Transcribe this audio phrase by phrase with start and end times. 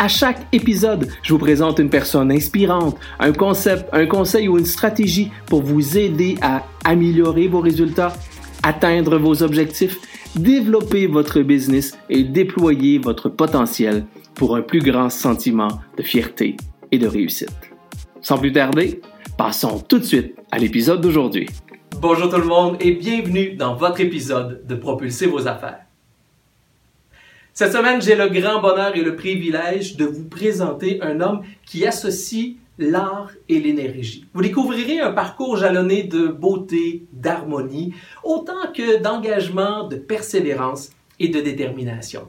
[0.00, 4.64] À chaque épisode, je vous présente une personne inspirante, un concept, un conseil ou une
[4.64, 8.12] stratégie pour vous aider à améliorer vos résultats,
[8.62, 9.96] atteindre vos objectifs,
[10.36, 16.56] développer votre business et déployer votre potentiel pour un plus grand sentiment de fierté
[16.92, 17.50] et de réussite.
[18.20, 19.00] Sans plus tarder,
[19.36, 21.48] passons tout de suite à l'épisode d'aujourd'hui.
[22.00, 25.87] Bonjour tout le monde et bienvenue dans votre épisode de Propulser vos affaires.
[27.58, 31.84] Cette semaine, j'ai le grand bonheur et le privilège de vous présenter un homme qui
[31.88, 34.28] associe l'art et l'énergie.
[34.32, 41.40] Vous découvrirez un parcours jalonné de beauté, d'harmonie, autant que d'engagement, de persévérance et de
[41.40, 42.28] détermination.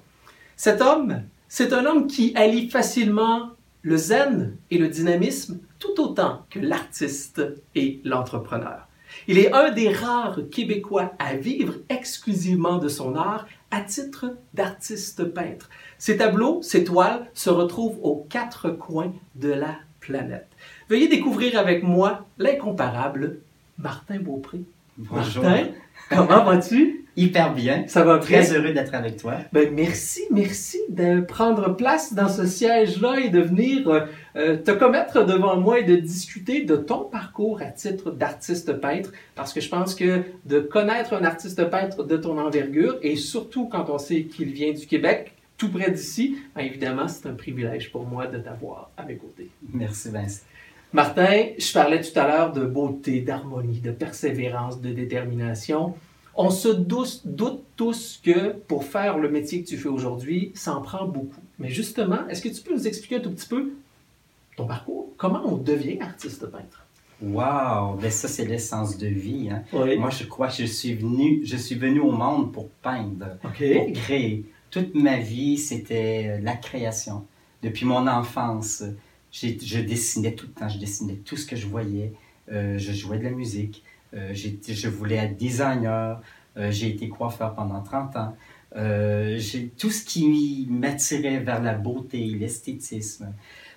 [0.55, 3.51] Cet homme, c'est un homme qui allie facilement
[3.83, 7.43] le zen et le dynamisme tout autant que l'artiste
[7.75, 8.87] et l'entrepreneur.
[9.27, 15.23] Il est un des rares Québécois à vivre exclusivement de son art à titre d'artiste
[15.25, 15.69] peintre.
[15.97, 20.47] Ses tableaux, ses toiles se retrouvent aux quatre coins de la planète.
[20.89, 23.39] Veuillez découvrir avec moi l'incomparable
[23.77, 24.61] Martin Beaupré.
[24.99, 25.43] Bonjour.
[25.43, 25.67] Martin,
[26.09, 27.05] comment vas-tu?
[27.15, 27.85] Hyper bien.
[27.87, 28.53] Ça va Très bien?
[28.53, 29.37] heureux d'être avec toi.
[29.53, 34.01] Ben, merci, merci de prendre place dans ce siège-là et de venir euh,
[34.35, 39.11] euh, te commettre devant moi et de discuter de ton parcours à titre d'artiste peintre,
[39.35, 43.69] parce que je pense que de connaître un artiste peintre de ton envergure, et surtout
[43.69, 47.89] quand on sait qu'il vient du Québec, tout près d'ici, ben, évidemment, c'est un privilège
[47.91, 49.49] pour moi de t'avoir à mes côtés.
[49.73, 50.43] Merci Vincent.
[50.91, 55.93] Martin, je parlais tout à l'heure de beauté, d'harmonie, de persévérance, de détermination.
[56.35, 60.75] On se doute, doute tous que pour faire le métier que tu fais aujourd'hui, ça
[60.75, 61.41] en prend beaucoup.
[61.59, 63.73] Mais justement, est-ce que tu peux nous expliquer un tout petit peu
[64.55, 65.09] ton parcours?
[65.17, 66.87] Comment on devient artiste peintre?
[67.21, 69.49] Wow, ben ça c'est l'essence de vie.
[69.51, 69.63] Hein.
[69.73, 69.97] Oui.
[69.97, 73.51] Moi je crois que je suis venu, je suis venu au monde pour peindre, pour
[73.51, 74.45] créer.
[74.71, 77.25] Toute ma vie c'était euh, la création.
[77.61, 78.83] Depuis mon enfance,
[79.31, 82.13] je dessinais tout le temps, je dessinais tout ce que je voyais.
[82.51, 86.21] Euh, je jouais de la musique, euh, je voulais être designer,
[86.57, 88.35] Euh, j'ai été coiffeur pendant 30 ans.
[88.75, 93.33] J'ai tout ce qui m'attirait vers la beauté, l'esthétisme.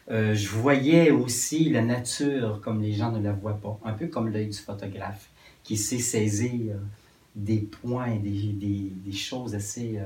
[0.09, 4.29] Je voyais aussi la nature comme les gens ne la voient pas, un peu comme
[4.31, 5.29] l'œil du photographe
[5.62, 6.75] qui sait saisir
[7.37, 10.01] des points, des, des, choses assez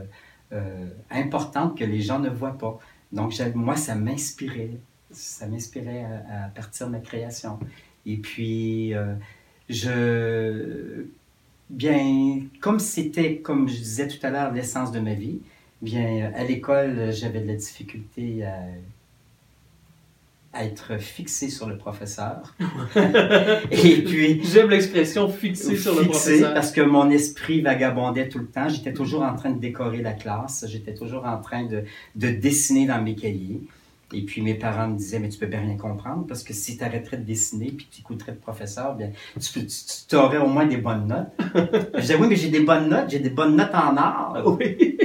[1.10, 2.78] importantes que les gens ne voient pas.
[3.12, 4.76] Donc moi, ça m'inspirait,
[5.16, 7.58] ça m'inspirait à, à partir de ma création.
[8.04, 9.14] Et puis, euh,
[9.68, 11.04] je,
[11.70, 15.40] bien, comme c'était, comme je disais tout à l'heure, l'essence de ma vie,
[15.82, 18.60] bien, à l'école, j'avais de la difficulté à,
[20.52, 22.54] à être fixé sur le professeur.
[23.70, 26.54] Et puis, J'aime l'expression fixée sur le fixé professeur.
[26.54, 28.68] parce que mon esprit vagabondait tout le temps.
[28.68, 30.64] J'étais toujours en train de décorer la classe.
[30.68, 31.82] J'étais toujours en train de,
[32.14, 33.60] de dessiner dans mes cahiers.
[34.12, 36.76] Et puis mes parents me disaient, mais tu peux bien rien comprendre parce que si
[36.76, 40.76] tu arrêterais de dessiner puis tu écouterais le professeur, bien, tu, aurais au moins des
[40.76, 41.28] bonnes notes.
[41.94, 44.42] je disais, oui, mais j'ai des bonnes notes, j'ai des bonnes notes en art.
[44.58, 44.96] Oui.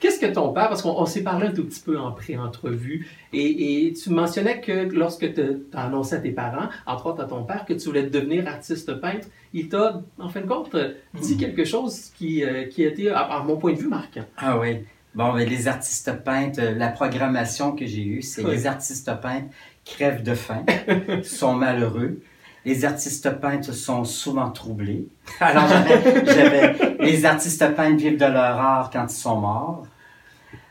[0.00, 3.06] Qu'est-ce que ton père, parce qu'on on s'est parlé un tout petit peu en pré-entrevue,
[3.32, 5.40] et, et tu mentionnais que lorsque tu
[5.72, 9.00] as annoncé à tes parents, entre autres à ton père, que tu voulais devenir artiste
[9.00, 10.76] peintre, il t'a, en fin de compte,
[11.14, 14.24] dit quelque chose qui, euh, qui a été, à, à mon point de vue, marquant.
[14.36, 14.84] Ah oui.
[15.16, 18.50] Bon, ben, les artistes peintres, euh, la programmation que j'ai eue, c'est Oui.
[18.52, 19.48] les artistes peintres
[19.84, 20.62] crèvent de faim,
[21.24, 22.20] sont malheureux.
[22.66, 25.08] Les artistes peintres sont souvent troublés.
[25.40, 29.86] Alors, j'avais, j'avais- les artistes peintres vivent de leur art quand ils sont morts.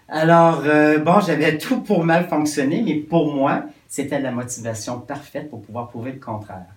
[0.07, 5.49] Alors, euh, bon, j'avais tout pour mal fonctionner, mais pour moi, c'était la motivation parfaite
[5.49, 6.67] pour pouvoir prouver le contraire.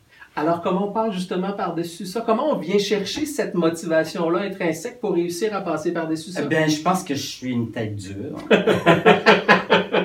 [0.40, 2.22] Alors, comment on parle justement par-dessus ça?
[2.24, 6.42] Comment on vient chercher cette motivation-là intrinsèque pour réussir à passer par-dessus ça?
[6.44, 8.36] Eh bien, je pense que je suis une tête dure.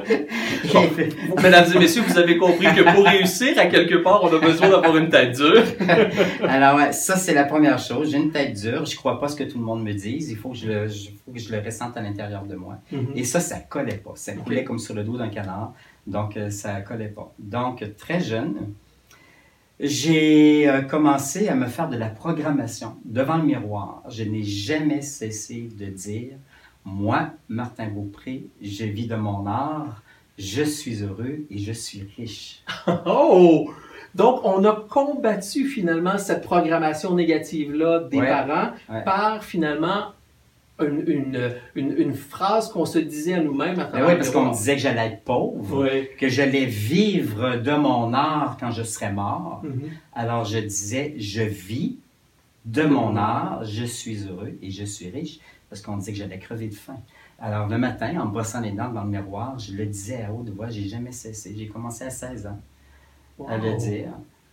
[0.73, 4.39] Bon, mesdames et messieurs, vous avez compris que pour réussir, à quelque part, on a
[4.39, 5.63] besoin d'avoir une tête dure.
[6.47, 8.11] Alors, ouais, ça, c'est la première chose.
[8.11, 8.85] J'ai une tête dure.
[8.85, 10.29] Je crois pas ce que tout le monde me dise.
[10.31, 12.75] Il faut que je le, je- faut que je le ressente à l'intérieur de moi.
[13.15, 14.13] Et ça, ça collait pas.
[14.15, 15.73] Ça coulait comme sur le dos d'un canard.
[16.07, 17.31] Donc, euh, ça collait pas.
[17.39, 18.55] Donc, très jeune,
[19.83, 24.01] j'ai euh, commencé à me faire de la programmation devant le miroir.
[24.09, 26.37] Je n'ai jamais cessé de dire,
[26.85, 30.01] moi, Martin Beaupré, je vis de mon art,
[30.37, 32.63] je suis heureux et je suis riche.
[33.05, 33.71] oh!
[34.15, 39.03] Donc, on a combattu finalement cette programmation négative-là des Ouais, parents ouais.
[39.03, 40.13] par finalement
[40.81, 44.45] une, une, une, une phrase qu'on se disait à nous-mêmes à Ben oui, parce qu'on
[44.47, 46.07] me disait que j'allais être pauvre, Oui.
[46.19, 49.61] que j'allais vivre de mon art quand je serais mort.
[49.63, 49.89] Mhm.
[50.13, 51.97] Alors je disais, je vis
[52.65, 55.39] de mon art, je suis heureux et je suis riche,
[55.69, 56.97] parce qu'on disait que j'allais crever de faim.
[57.39, 60.49] Alors le matin, en brossant les dents dans le miroir, je le disais à haute
[60.49, 61.53] voix, j'ai jamais cessé.
[61.57, 62.59] J'ai commencé à 16 ans
[63.47, 64.09] à le dire.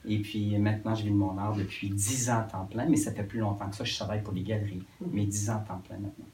[0.09, 2.97] Et puis maintenant, je vis de mon art depuis 10 ans à temps plein, mais
[2.97, 3.85] ça fait plus longtemps que ça.
[3.85, 4.83] Je travaille pour les galeries,
[5.13, 6.25] mais 10 ans à temps plein maintenant.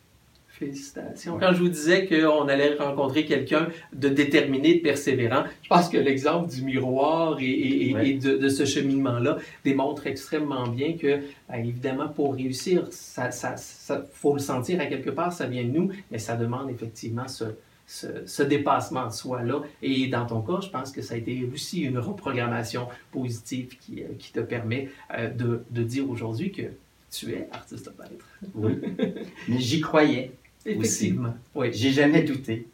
[0.49, 1.35] Félicitations.
[1.35, 1.41] Ouais.
[1.41, 5.99] Quand je vous disais qu'on allait rencontrer quelqu'un de déterminé, de persévérant, je pense que
[5.99, 8.09] l'exemple du miroir et, et- et- Ouais.
[8.11, 11.21] et de, de ce cheminement-là démontre extrêmement bien que,
[11.51, 15.65] ben, évidemment, pour réussir, ça, ça, ça- faut le sentir à quelque part, ça vient
[15.65, 17.45] de nous, mais ça demande effectivement ce,
[17.87, 19.63] ce, ce dépassement de soi-là.
[19.83, 24.03] Et dans ton cas, je pense que ça a été aussi une reprogrammation positive qui,
[24.03, 26.63] euh, qui te permet euh, de, de dire aujourd'hui que
[27.11, 28.27] tu es artiste peintre.
[28.55, 28.73] Oui.
[29.49, 30.33] mais j'y croyais.
[30.65, 31.35] Effectivement.
[31.55, 31.69] Oui.
[31.73, 32.67] J'ai jamais douté.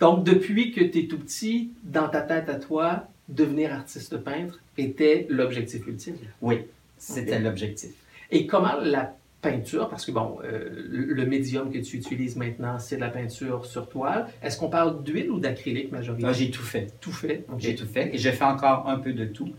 [0.00, 4.60] Donc, depuis que tu es tout petit, dans ta tête à toi, devenir artiste peintre
[4.76, 6.16] était l'objectif ultime?
[6.42, 6.62] Oui,
[6.98, 7.90] c'était l'objectif.
[8.30, 12.96] Et comment la peinture, parce que bon, euh, le médium que tu utilises maintenant, c'est
[12.96, 14.26] de la peinture sur toile.
[14.42, 16.34] Est-ce qu'on parle d'huile ou d'acrylique majoritairement?
[16.34, 16.88] Ah, j'ai tout fait.
[17.00, 17.46] tout fait?
[17.58, 19.50] J'ai tout fait et je fais encore un peu de tout,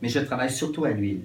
[0.00, 1.22] mais je travaille surtout à l'huile.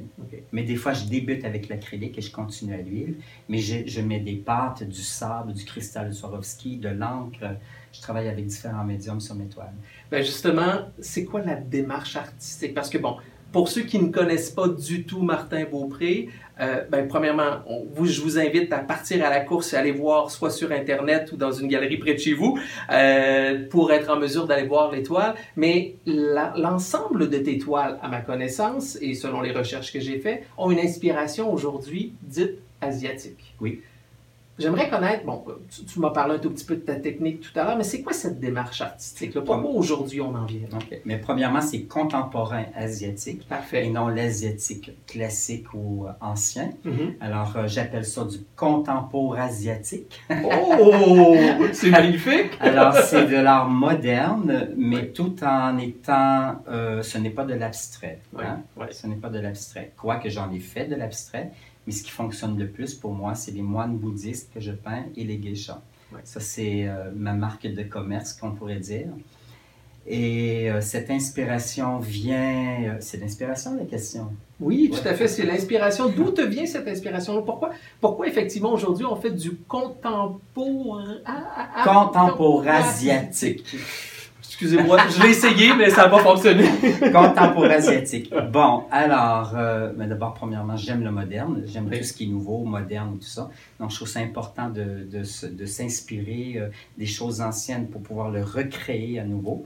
[0.51, 3.17] Mais des fois, je débute avec l'acrylique et je continue à l'huile.
[3.49, 7.55] Mais je, je mets des pâtes, du sable, du cristal de Swarovski, de l'encre.
[7.93, 9.73] Je travaille avec différents médiums sur mes toiles.
[10.09, 12.73] Ben justement, c'est quoi la démarche artistique?
[12.73, 13.17] Parce que bon,
[13.51, 16.29] pour ceux qui ne connaissent pas du tout Martin Beaupré,
[16.61, 17.63] euh, ben, premièrement,
[18.03, 21.37] je vous invite à partir à la course et aller voir soit sur Internet ou
[21.37, 22.59] dans une galerie près de chez vous
[22.91, 25.35] euh, pour être en mesure d'aller voir les toiles.
[25.55, 30.43] Mais l'ensemble de tes toiles, à ma connaissance, et selon les recherches que j'ai faites,
[30.57, 33.55] ont une inspiration aujourd'hui dite asiatique.
[33.59, 33.81] Oui.
[34.59, 35.43] J'aimerais connaître, bon,
[35.73, 37.83] tu, tu m'as parlé un tout petit peu de ta technique tout à l'heure, mais
[37.83, 39.41] c'est quoi cette démarche artistique-là?
[39.41, 40.77] Pourquoi aujourd'hui on en vient là?
[41.05, 46.71] Mais premièrement, c'est contemporain asiatique et non l'asiatique classique ou euh, ancien.
[46.83, 47.15] Mhm.
[47.21, 50.21] Alors, euh, j'appelle ça du contemporain asiatique.
[50.29, 51.35] Oh,
[51.73, 52.51] c'est magnifique.
[52.59, 56.61] Alors, c'est de l'art moderne, mais tout en étant...
[56.69, 58.19] euh, ce n'est pas de l'abstrait.
[58.33, 58.61] Ouais, hein?
[58.77, 58.91] ouais.
[58.91, 59.91] Ce n'est pas de l'abstrait.
[59.97, 61.51] Quoique j'en ai fait de l'abstrait,
[61.85, 65.05] mais ce qui fonctionne le plus pour moi, c'est les moines bouddhistes que je peins
[65.15, 65.81] et les geishas.
[66.13, 66.19] Ouais.
[66.23, 69.07] Ça, c'est euh, ma marque de commerce, qu'on pourrait dire.
[70.07, 72.83] Et euh, cette inspiration vient...
[72.83, 74.31] euh, c'est l'inspiration, la question?
[74.59, 75.27] Oui, tout à fait.
[75.27, 76.09] C'est l'inspiration.
[76.09, 82.81] D'où te vient cette inspiration Pourquoi, pourquoi effectivement aujourd'hui on fait du contemporain ah, Contemporain
[82.81, 83.75] asiatique.
[84.61, 86.65] Excusez-moi, je l'ai essayé, mais ça n'a pas fonctionné.
[87.11, 88.31] Contemporain asiatique.
[88.51, 91.63] Bon, alors, euh, mais d'abord, premièrement, j'aime le moderne.
[91.65, 91.97] J'aime Oui.
[91.97, 93.49] tout ce qui est nouveau, moderne tout ça.
[93.79, 96.67] Donc, je trouve ça important de, de, s'inspirer euh,
[96.99, 99.63] des choses anciennes pour pouvoir le recréer à nouveau.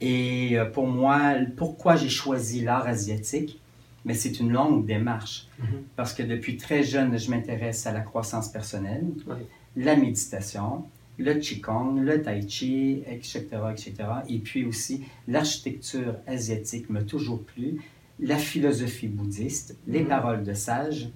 [0.00, 1.18] Et euh, pour moi,
[1.56, 3.60] pourquoi j'ai choisi l'art asiatique?
[4.04, 5.48] Mais c'est une longue démarche.
[5.58, 5.66] Mhm.
[5.96, 9.34] Parce que depuis très jeune, je m'intéresse à la croissance personnelle, Oui.
[9.74, 10.84] la méditation,
[11.18, 13.94] le qigong, le tai chi, etc., etc.
[14.28, 17.80] Et puis aussi, l'architecture asiatique m'a toujours plu,
[18.20, 20.08] la philosophie bouddhiste, les Mhm.
[20.08, 21.08] paroles de sages.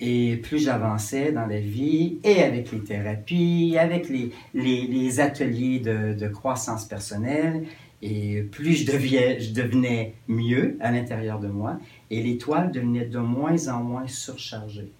[0.00, 5.80] Et plus j'avançais dans la vie, et avec les thérapies, avec les, les, les ateliers
[5.80, 7.64] de, de croissance personnelle,
[8.00, 11.80] et plus je, deviais, je devenais mieux à l'intérieur de moi,
[12.10, 14.92] et les toiles devenaient de moins en moins surchargées.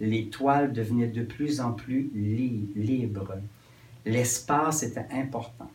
[0.00, 3.34] Les toiles devenaient de plus en plus li- libres.
[4.06, 5.70] L'espace était important.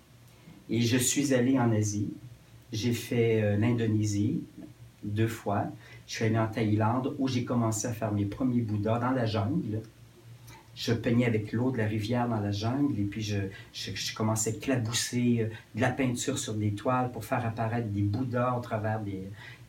[0.70, 2.10] Et je suis allé en Asie.
[2.74, 4.41] J'ai fait euh, l'Indonésie
[5.03, 5.65] deux fois.
[6.08, 9.25] Je suis allé en Thaïlande où j'ai commencé à faire mes premiers Bouddhas dans la
[9.27, 9.82] jungle.
[10.75, 14.60] Je peignais avec l'eau de la rivière dans la jungle et puis je, commençais à
[14.60, 19.00] clabousser euh, de la peinture sur des toiles pour faire apparaître des Bouddhas au travers
[19.00, 19.22] des,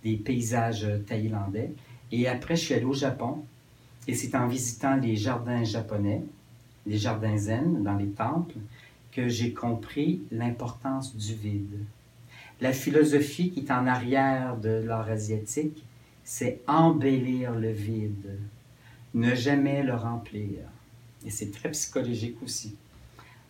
[0.02, 1.72] des paysages euh, thaïlandais.
[2.10, 3.44] Et après, je suis allé au Japon
[4.08, 6.22] et c'est en visitant les jardins japonais,
[6.86, 8.56] les jardins zen dans les temples,
[9.12, 11.78] que j'ai compris l'importance du vide.
[12.60, 15.84] La philosophie qui est en arrière de l'art asiatique,
[16.24, 18.38] c'est embellir le vide,
[19.14, 20.58] ne jamais le remplir.
[21.24, 22.76] Et c'est très psychologique aussi.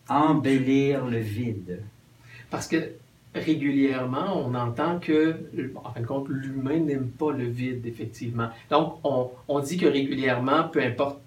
[0.09, 1.81] Embellir le vide.
[2.49, 2.91] Parce que
[3.37, 5.35] régulièrement, on entend que,
[5.75, 8.49] en fin de compte, l'humain n'aime pas le vide, effectivement.
[8.69, 11.19] Donc, on, on dit que régulièrement, peu importe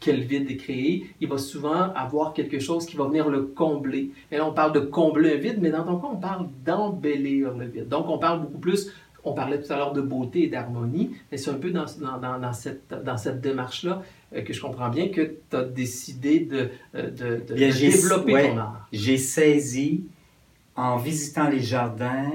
[0.00, 3.42] que le vide est créé, il va souvent avoir quelque chose qui va venir le
[3.42, 4.10] combler.
[4.32, 7.52] Et là, on parle de combler un vide, mais dans ton cas, on parle d'embellir
[7.54, 7.88] le vide.
[7.88, 8.90] Donc, on parle beaucoup plus,
[9.24, 12.38] on parlait tout à l'heure de beauté et d'harmonie, mais c'est un peu dans, dans,
[12.38, 14.02] dans, cette, dans cette démarche-là
[14.34, 18.56] euh, que je comprends bien que tu as décidé de, euh, de, de, développer ton
[18.56, 18.88] art.
[18.92, 20.04] J'ai saisi,
[20.76, 22.30] en visitant les jardins,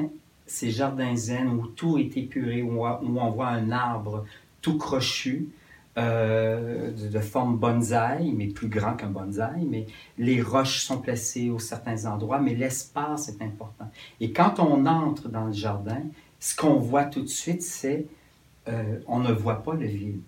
[0.46, 4.26] ces jardins zen où tout est épuré, où on voit un arbre
[4.62, 5.50] tout crochu,
[5.98, 9.86] euh, de, forme bonsaï, mais plus grand qu'un bonsaï, mais
[10.18, 13.90] les roches sont placées au certains endroits, mais l'espace est important.
[14.20, 16.02] Et quand on entre dans le jardin,
[16.38, 18.08] ce qu'on voit tout de suite, c'est
[18.68, 20.20] euh, on ne voit pas le vide.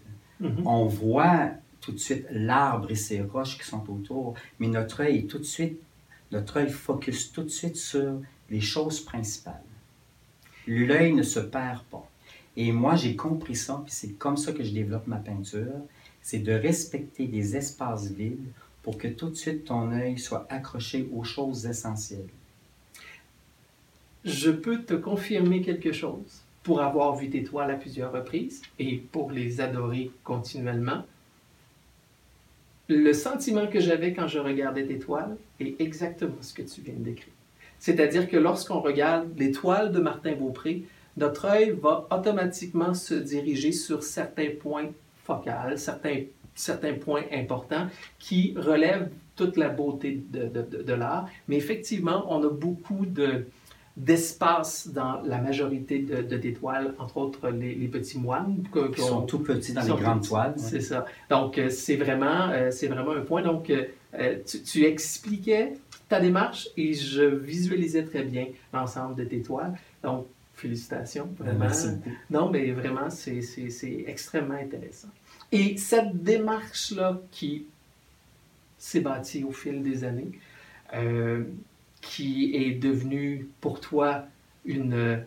[0.42, 0.64] Mm-hmm.
[0.64, 1.50] On voit
[1.82, 5.40] tout de suite l'arbre et ses roches qui sont autour, mais notre œil est tout
[5.40, 5.82] de suite,
[6.32, 8.20] notre œil focus tout de suite sur
[8.50, 9.62] les choses principales.
[10.68, 12.10] L'œil ne se perd pas.
[12.56, 15.80] Et moi, j'ai compris ça, puis c'est comme ça que je développe ma peinture,
[16.22, 18.52] c'est de respecter des espaces vides
[18.84, 22.28] pour que tout de suite ton œil soit accroché aux choses essentielles.
[24.26, 26.42] Je peux te confirmer quelque chose.
[26.64, 31.06] Pour avoir vu tes toiles à plusieurs reprises et pour les adorer continuellement,
[32.88, 36.94] le sentiment que j'avais quand je regardais tes toiles est exactement ce que tu viens
[36.94, 37.34] de décrire.
[37.80, 40.84] C'est-à-dire que lorsqu'on regarde les toiles de Martin Beaupré,
[41.18, 44.90] notre œil va automatiquement se diriger sur certains points
[45.24, 46.24] focaux, certains,
[46.56, 47.88] certains points importants
[48.20, 51.28] qui relèvent toute la beauté de, de, de, l'art.
[51.48, 53.46] Mais effectivement, on a beaucoup de,
[53.98, 58.64] d'espace dans la majorité de, de, tes toiles, entre autres les, les petits moines.
[58.96, 60.54] qui sont tout petits dans les grandes toiles.
[60.58, 61.06] C'est ça.
[61.30, 63.42] Donc, euh, c'est vraiment, euh, c'est vraiment un point.
[63.42, 65.74] Donc, euh, tu, tu, expliquais
[66.08, 69.74] ta démarche et je visualisais très bien l'ensemble de tes toiles.
[70.04, 70.28] Donc,
[70.58, 71.60] Félicitations, ben, vraiment.
[71.60, 71.90] Merci
[72.32, 73.44] Non, mais vraiment, c'est
[74.08, 75.10] extrêmement intéressant.
[75.52, 77.68] Et cette démarche-là qui
[78.80, 80.32] s'est bâtie au fil des années,
[80.96, 81.44] euh,
[82.10, 84.26] qui est devenue pour toi
[84.66, 85.24] une,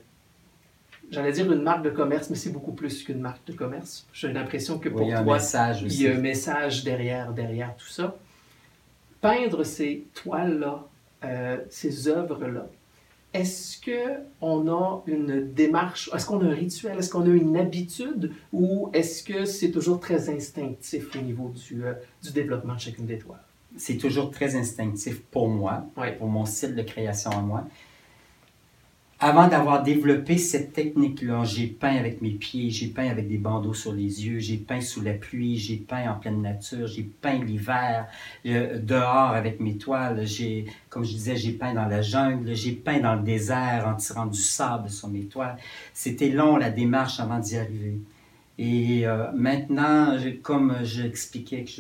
[1.11, 4.07] j'allais dire une marque de commerce, mais c'est beaucoup plus qu'une marque de commerce.
[4.13, 8.17] J'ai l'impression que pour toi, il y a un message derrière, derrière tout ça.
[9.21, 10.87] Peindre ces toiles-là,
[11.25, 12.67] euh, ces œuvres-là,
[13.33, 18.33] est-ce qu'on a une démarche, est-ce qu'on a un rituel, est-ce qu'on a une habitude
[18.53, 23.07] ou est-ce que c'est toujours très instinctif au niveau du, euh, du développement de chacune
[23.07, 23.39] des toiles?
[23.77, 25.85] C'est toujours très instinctif pour moi,
[26.19, 27.65] pour mon style de création à moi.
[29.23, 33.75] Avant d'avoir développé cette technique-là, j'ai peint avec mes pieds, j'ai peint avec des bandeaux
[33.75, 37.39] sur les yeux, j'ai peint sous la pluie, j'ai peint en pleine nature, j'ai peint
[37.39, 38.07] l'hiver
[38.47, 42.73] euh, dehors avec mes toiles, j'ai, comme je disais, j'ai peint dans la jungle, j'ai
[42.73, 45.59] peint dans le désert en tirant du sable sur mes toiles.
[45.93, 47.99] C'était long la démarche avant d'y arriver.
[48.63, 51.71] Et euh, maintenant, comme j'expliquais que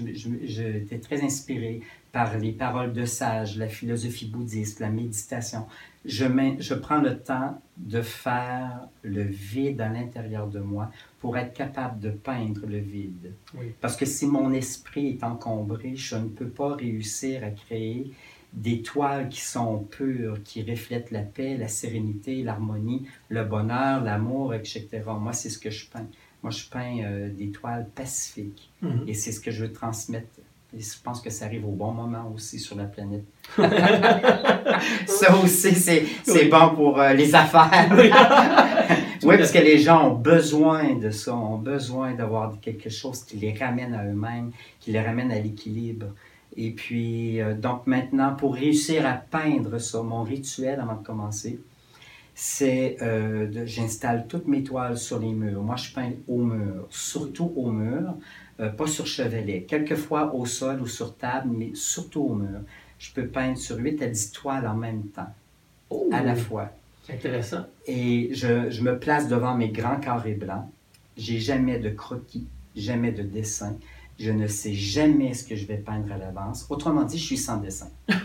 [0.44, 5.66] j'étais très inspiré par les paroles de sages, la philosophie bouddhiste, la méditation,
[6.06, 6.24] je,
[6.58, 12.00] je prends le temps de faire le vide à l'intérieur de moi pour être capable
[12.00, 13.34] de peindre le vide.
[13.82, 18.10] Parce que si mon esprit est encombré, je ne peux pas réussir à créer
[18.54, 24.54] des toiles qui sont pures, qui reflètent la paix, la sérénité, l'harmonie, le bonheur, l'amour,
[24.54, 24.88] etc.
[25.06, 26.08] Moi, c'est ce que je peins.
[26.42, 28.70] Moi, je peins euh, des toiles pacifiques.
[28.82, 29.08] Mm-hmm.
[29.08, 30.28] Et c'est ce que je veux transmettre
[30.76, 33.24] et je pense que ça arrive au bon moment aussi sur la planète.
[35.06, 37.88] ça aussi, c'est bon pour euh, les affaires.
[37.92, 38.08] oui,
[39.36, 43.52] parce que les gens ont besoin de ça, ont besoin d'avoir quelque chose qui les
[43.52, 46.06] ramène à eux-mêmes, qui les ramène à l'équilibre.
[46.56, 51.58] Et puis, euh, donc maintenant, pour réussir à peindre ça, mon rituel avant de commencer,
[52.34, 55.62] c'est euh, j'installe toutes mes toiles sur les murs.
[55.62, 58.14] Moi, je peins au mur, surtout au mur.
[58.60, 62.60] Euh, pas sur chevalet, quelquefois au sol ou sur table, mais surtout au mur.
[62.98, 65.32] Je peux peindre sur 8 à 10 toiles en même temps,
[66.12, 66.70] à la fois.
[67.08, 67.64] Intéressant.
[67.86, 70.66] Et je, je, me place devant mes grands carrés blancs.
[71.16, 72.46] J'ai jamais de croquis,
[72.76, 73.76] jamais de dessin.
[74.20, 76.66] Je ne sais jamais ce que je vais peindre à l'avance.
[76.68, 77.88] Autrement dit, je suis sans dessin.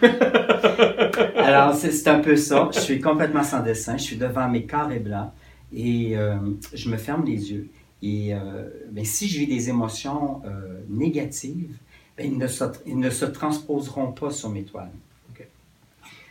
[1.37, 2.69] Alors, c'est un peu ça.
[2.73, 3.95] Je suis complètement sans dessin.
[3.95, 5.31] Je suis devant mes carrés blancs
[5.71, 6.35] et euh,
[6.73, 7.69] je me ferme les yeux.
[8.01, 11.77] Et euh, ben, si je vis des émotions euh, négatives,
[12.17, 14.91] ben, ils, ne se, ils, ne se, transposeront pas sur mes toiles.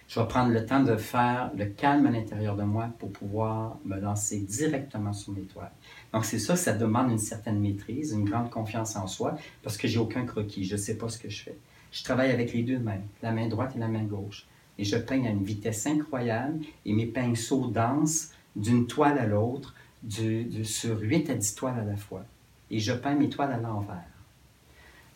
[0.07, 3.79] Je vais prendre le temps de faire le calme à l'intérieur de moi pour pouvoir
[3.85, 5.73] me lancer directement sur mes toiles.
[6.13, 9.89] Donc c'est ça, ça demande une certaine maîtrise, une grande confiance en soi, parce que
[9.89, 11.59] j'ai aucun croquis, je ne sais pas ce que je fais.
[11.91, 14.47] Je travaille avec les deux mains, la main droite et la main gauche.
[14.79, 19.75] Et je peigne à une vitesse incroyable et mes pinceaux dansent d'une toile à l'autre
[20.65, 22.25] sur 8 à 10 toiles à la fois.
[22.71, 24.14] Et je peins mes toiles à l'envers.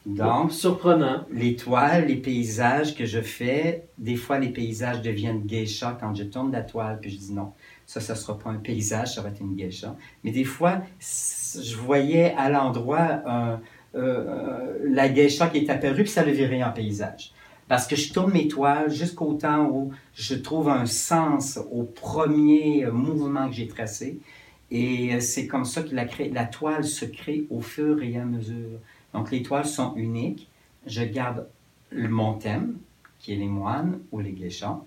[0.09, 1.27] Donc, surprenant.
[1.31, 6.51] L'étoile, les paysages que je fais, des fois les paysages deviennent geisha quand je tourne
[6.51, 7.53] la toile, puis je dis non,
[7.85, 9.95] ça, ça ne sera pas un paysage, ça va être une geisha.
[10.25, 13.57] Mais des fois, je voyais à l'endroit euh,
[13.97, 17.33] euh, la geisha qui est apparue, puis ça le virait en paysage.
[17.69, 22.87] Parce que je tourne mes toiles jusqu'au temps où je trouve un sens au premier
[22.87, 24.21] mouvement que j'ai tracé.
[24.71, 28.81] Et c'est comme ça que la, la toile se crée au fur et à mesure.
[29.19, 30.49] Donc les toiles sont uniques.
[30.87, 31.49] Je garde
[31.91, 32.79] mon thème,
[33.19, 34.81] qui est les moines ou les geishas.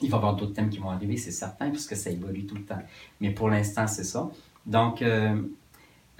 [0.00, 2.46] Il va y avoir d'autres thèmes qui vont arriver, c'est certain, parce que ça évolue
[2.46, 2.82] tout le temps.
[3.20, 4.30] Mais pour l'instant, c'est ça.
[4.66, 5.42] Donc, euh,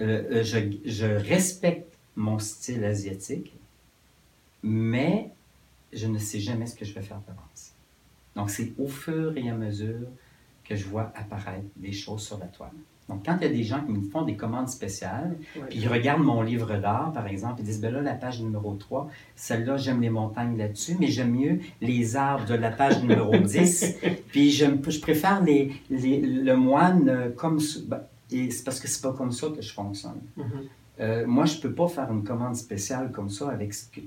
[0.01, 3.53] euh, je, je, respecte mon style asiatique,
[4.61, 5.29] mais
[5.93, 7.71] je ne sais jamais ce que je vais faire d'avance.
[8.35, 10.09] Donc, c'est au fur et à mesure
[10.65, 12.71] que je vois apparaître des choses sur la toile.
[13.09, 15.35] Donc, quand il y a des gens qui me font des commandes spéciales,
[15.69, 18.73] puis ils regardent mon livre d'art, par exemple, ils disent, ben là, la page numéro
[18.75, 23.35] 3, celle-là, j'aime les montagnes là-dessus, mais j'aime mieux les arbres de la page numéro
[23.37, 27.59] 10, puis je, je préfère les, les, le moine comme...
[27.87, 30.21] Ben, et c'est parce que c'est pas comme ça que je fonctionne.
[30.37, 30.43] Mm-hmm.
[30.99, 34.01] Euh, moi, je peux pas faire une commande spéciale comme ça avec ce que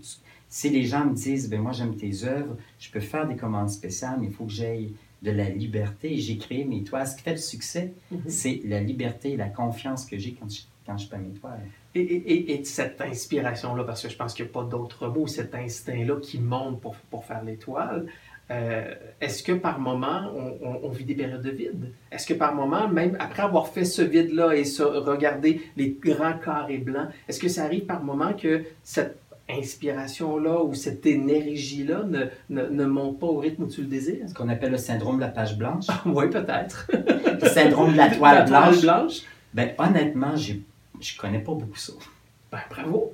[0.49, 3.71] Si les gens me disent, ben moi, j'aime tes œuvres, je peux faire des commandes
[3.71, 6.17] spéciales, mais il faut que j'aille de la liberté.
[6.19, 7.07] J'ai créé mes toiles.
[7.07, 8.23] Ce qui fait le succès, mhm.
[8.27, 11.61] c'est la liberté et la confiance que j'ai quand je, quand je peins mes toiles.
[11.95, 15.27] Et, et, et cette inspiration-là, parce que je pense qu'il n'y a pas d'autre mot,
[15.27, 18.07] cet instinct-là qui monte pour, pour faire les toiles,
[18.51, 21.93] euh, est-ce que par moment, on, on, vit des périodes de vide?
[22.13, 26.39] Est-ce que par moment, même après avoir fait ce vide-là et se, regarder les grands
[26.39, 29.19] carrés blancs, est-ce que ça arrive par moment que cette
[29.49, 34.29] inspiration-là ou cette énergie-là ne, ne, ne, monte pas au rythme où tu le désires?
[34.29, 35.87] Ce qu'on appelle le syndrome de la page blanche.
[36.07, 36.91] oui, peut-être.
[36.93, 38.81] le syndrome de la toile blanche.
[38.81, 39.21] blanche.
[39.55, 41.93] Ben, honnêtement, je ne connais pas beaucoup ça.
[42.51, 43.13] Ben, bravo.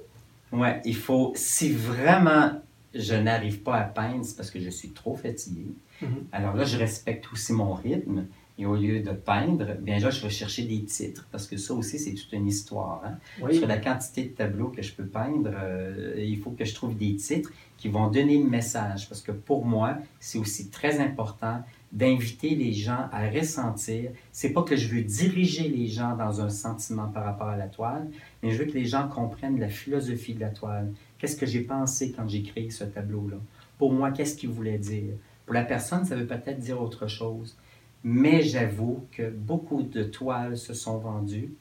[0.52, 2.52] Ouais, il faut, si vraiment
[2.94, 5.66] je n'arrive pas à peindre, c'est parce que je suis trop fatigué.
[6.02, 6.06] Mm-hmm.
[6.32, 8.26] Alors là, je respecte aussi mon rythme.
[8.58, 11.72] Et au lieu de peindre, bien là, je vais chercher des titres, parce que ça
[11.72, 13.02] aussi, c'est toute une histoire.
[13.04, 13.50] Hein.
[13.50, 16.96] Sur la quantité de tableaux que je peux peindre, euh, il faut que je trouve
[16.96, 21.62] des titres qui vont donner le message, parce que pour moi, c'est aussi très important
[21.92, 24.10] d'inviter les gens à ressentir.
[24.32, 27.68] C'est pas que je veux diriger les gens dans un sentiment par rapport à la
[27.68, 28.08] toile,
[28.42, 30.92] mais je veux que les gens comprennent la philosophie de la toile.
[31.18, 33.36] Qu'est-ce que j'ai pensé quand j'ai créé ce tableau-là?
[33.78, 35.14] Pour moi, qu'est-ce qu'il voulait dire?
[35.44, 37.56] Pour la personne, ça veut peut-être dire autre chose.
[38.04, 41.52] Mais j'avoue que beaucoup de toiles se sont vendues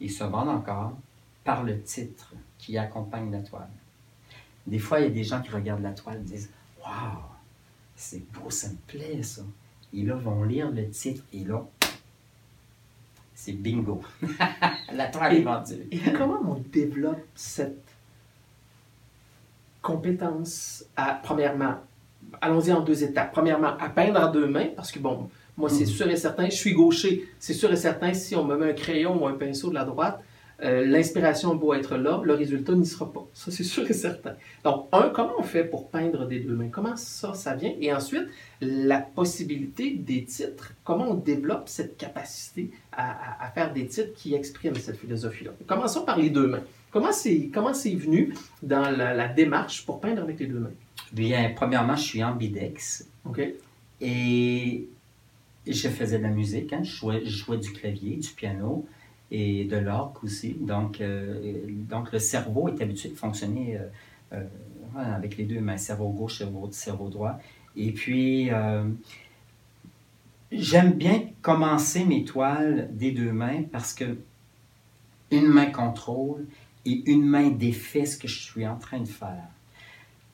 [0.00, 0.96] et se vendent encore
[1.44, 3.70] par le titre qui accompagne la toile.
[4.66, 7.22] Des fois, il y a des gens qui regardent la toile et disent Waouh,
[7.96, 9.42] c'est beau, ça me plaît ça.
[9.94, 11.64] Et là, vont lire le titre et là,
[13.34, 14.02] c'est bingo.
[14.92, 15.86] la toile est vendue.
[15.90, 17.88] Et comment on développe cette
[19.80, 21.76] compétence à, premièrement,
[22.40, 23.32] allons-y en deux étapes.
[23.32, 25.88] Premièrement, à peindre à deux mains, parce que bon, moi, c'est mm.
[25.88, 28.74] sûr et certain, je suis gaucher, c'est sûr et certain, si on me met un
[28.74, 30.22] crayon ou un pinceau de la droite,
[30.60, 33.24] euh, l'inspiration doit être là, le résultat n'y sera pas.
[33.32, 34.34] Ça, c'est sûr et certain.
[34.64, 36.68] Donc, un, comment on fait pour peindre des deux mains?
[36.68, 37.72] Comment ça, ça vient?
[37.80, 38.26] Et ensuite,
[38.60, 40.72] la possibilité des titres.
[40.82, 45.52] Comment on développe cette capacité à, faire des titres qui expriment cette philosophie-là?
[45.66, 46.62] Commençons par les deux mains.
[46.90, 50.72] Comment c'est, comment c'est venu dans la, la, démarche pour peindre avec les deux mains?
[51.12, 53.06] Bien, premièrement, je suis ambidex.
[53.24, 53.40] OK.
[54.00, 54.88] Et
[55.72, 56.82] je faisais de la musique, hein.
[56.82, 58.86] je, jouais, du clavier, du piano
[59.30, 60.56] et de l'orgue aussi.
[60.60, 63.86] Donc, euh, donc, le cerveau est habitué de fonctionner euh,
[64.34, 64.44] euh,
[64.96, 67.38] avec les deux mains, cerveau gauche, cerveau, cerveau droit.
[67.76, 68.50] Et puis,
[70.50, 74.18] j'aime bien commencer mes toiles des deux mains parce que
[75.30, 76.46] une main contrôle
[76.84, 79.44] et une main défait ce que je suis en train de faire.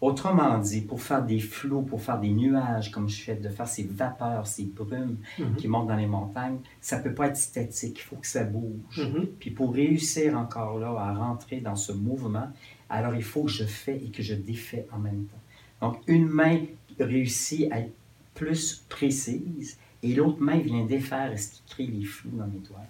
[0.01, 3.69] Autrement dit, pour faire des flous, pour faire des nuages, comme je fais, de faire
[3.69, 5.57] ces vapeurs, ces brumes mhm.
[5.57, 8.45] qui montent dans les montagnes, ça ne peut pas être statique, il faut que ça
[8.45, 8.99] bouge.
[8.99, 9.27] Mhm.
[9.39, 12.49] Puis pour réussir encore là à rentrer dans ce mouvement,
[12.91, 15.87] alors il faut que je fais et que je défais en même temps.
[15.87, 16.61] Donc une main
[16.99, 17.95] réussit à être
[18.35, 22.89] plus précise et l'autre main vient défaire ce qui crée les flous dans mes toiles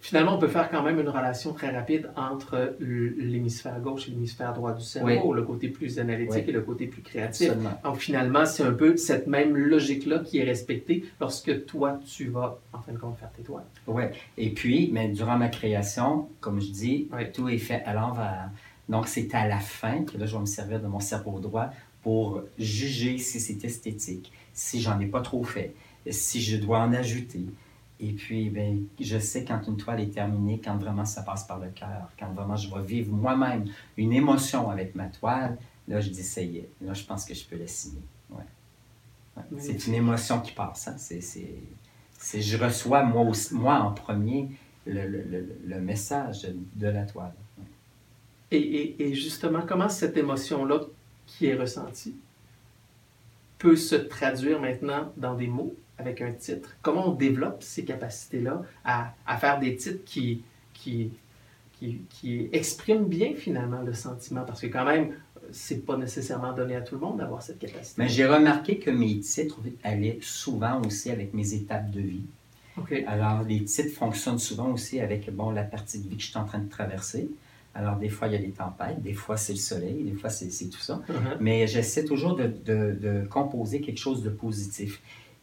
[0.00, 4.52] finalement, on peut faire quand même une relation très rapide entre l'hémisphère gauche et l'hémisphère
[4.52, 7.52] droit du cerveau, le côté plus analytique et le côté plus créatif.
[7.84, 12.58] Donc finalement, c'est un peu cette même logique-là qui est respectée lorsque toi, tu vas,
[12.72, 13.64] en fin de compte, faire tes toiles.
[13.86, 14.04] Oui.
[14.36, 18.50] Et puis, mais durant ma création, comme je dis, tout est fait à l'envers.
[18.88, 21.70] Donc, c'est à la fin que là, je vais me servir de mon cerveau droit
[22.02, 25.74] pour juger si c'est esthétique, si j'en ai pas trop fait,
[26.08, 27.46] si je dois en ajouter.
[27.98, 31.58] Et puis, ben, je sais quand une toile est terminée, quand vraiment ça passe par
[31.58, 35.56] le cœur, quand vraiment je vais vivre moi-même une émotion avec ma toile,
[35.88, 36.68] là, je dis, ça y est.
[36.82, 38.02] Là, je pense que je peux la signer.
[38.30, 38.44] Ouais.
[39.58, 40.88] C'est une émotion qui passe.
[40.88, 40.96] Hein?
[40.98, 44.50] C'est, je reçois, moi, aussi, moi en premier,
[44.86, 47.34] le, le, le, message de la toile.
[48.50, 50.80] Et, et, et, justement, comment cette émotion-là
[51.26, 52.14] qui est ressentie
[53.58, 55.74] peut se traduire maintenant dans des mots?
[55.98, 56.76] Avec un titre?
[56.82, 60.42] Comment on développe ces capacités-là à, à, faire des titres qui,
[60.74, 61.10] qui,
[61.78, 64.44] qui, qui, expriment bien finalement le sentiment?
[64.44, 65.12] Parce que quand même,
[65.52, 68.00] c'est pas nécessairement donné à tout le monde d'avoir cette capacité.
[68.00, 72.24] Mais j'ai remarqué que mes titres allaient souvent aussi avec mes étapes de vie.
[73.06, 76.38] Alors, les titres fonctionnent souvent aussi avec bon, la partie de vie que je suis
[76.38, 77.28] en train de traverser.
[77.74, 80.30] Alors, des fois, il y a des tempêtes, des fois, c'est le soleil, des fois,
[80.30, 81.02] c'est tout ça.
[81.08, 81.36] Uh-huh.
[81.40, 85.02] Mais j'essaie toujours de, de, de, composer quelque chose de positif.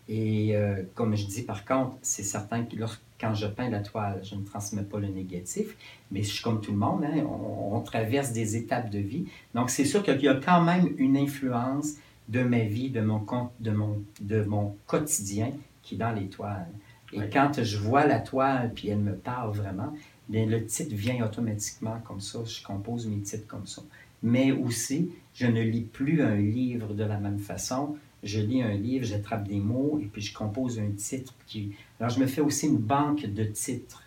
[0.09, 2.75] Et euh, comme je dis, par contre, c'est certain que
[3.19, 5.77] quand je peins la toile, je ne transmets pas le négatif,
[6.11, 9.25] mais je suis comme tout le monde, hein, on, traverse des étapes de vie.
[9.53, 11.95] Donc, c'est sûr qu'il y a quand même une influence
[12.29, 13.25] de ma vie, de mon,
[13.59, 16.67] de mon, de mon quotidien qui est dans les toiles.
[17.13, 19.93] Et quand je vois la toile, puis elle me parle vraiment,
[20.29, 22.39] bien, le titre vient automatiquement comme ça.
[22.45, 23.83] Je compose mes titres comme ça.
[24.23, 27.97] Mais aussi, je ne lis plus un livre de la même façon.
[28.23, 31.33] Je lis un livre, j'attrape des mots et puis je compose un titre.
[31.47, 31.73] Qui...
[31.99, 34.03] Alors, je me fais aussi une banque de titres.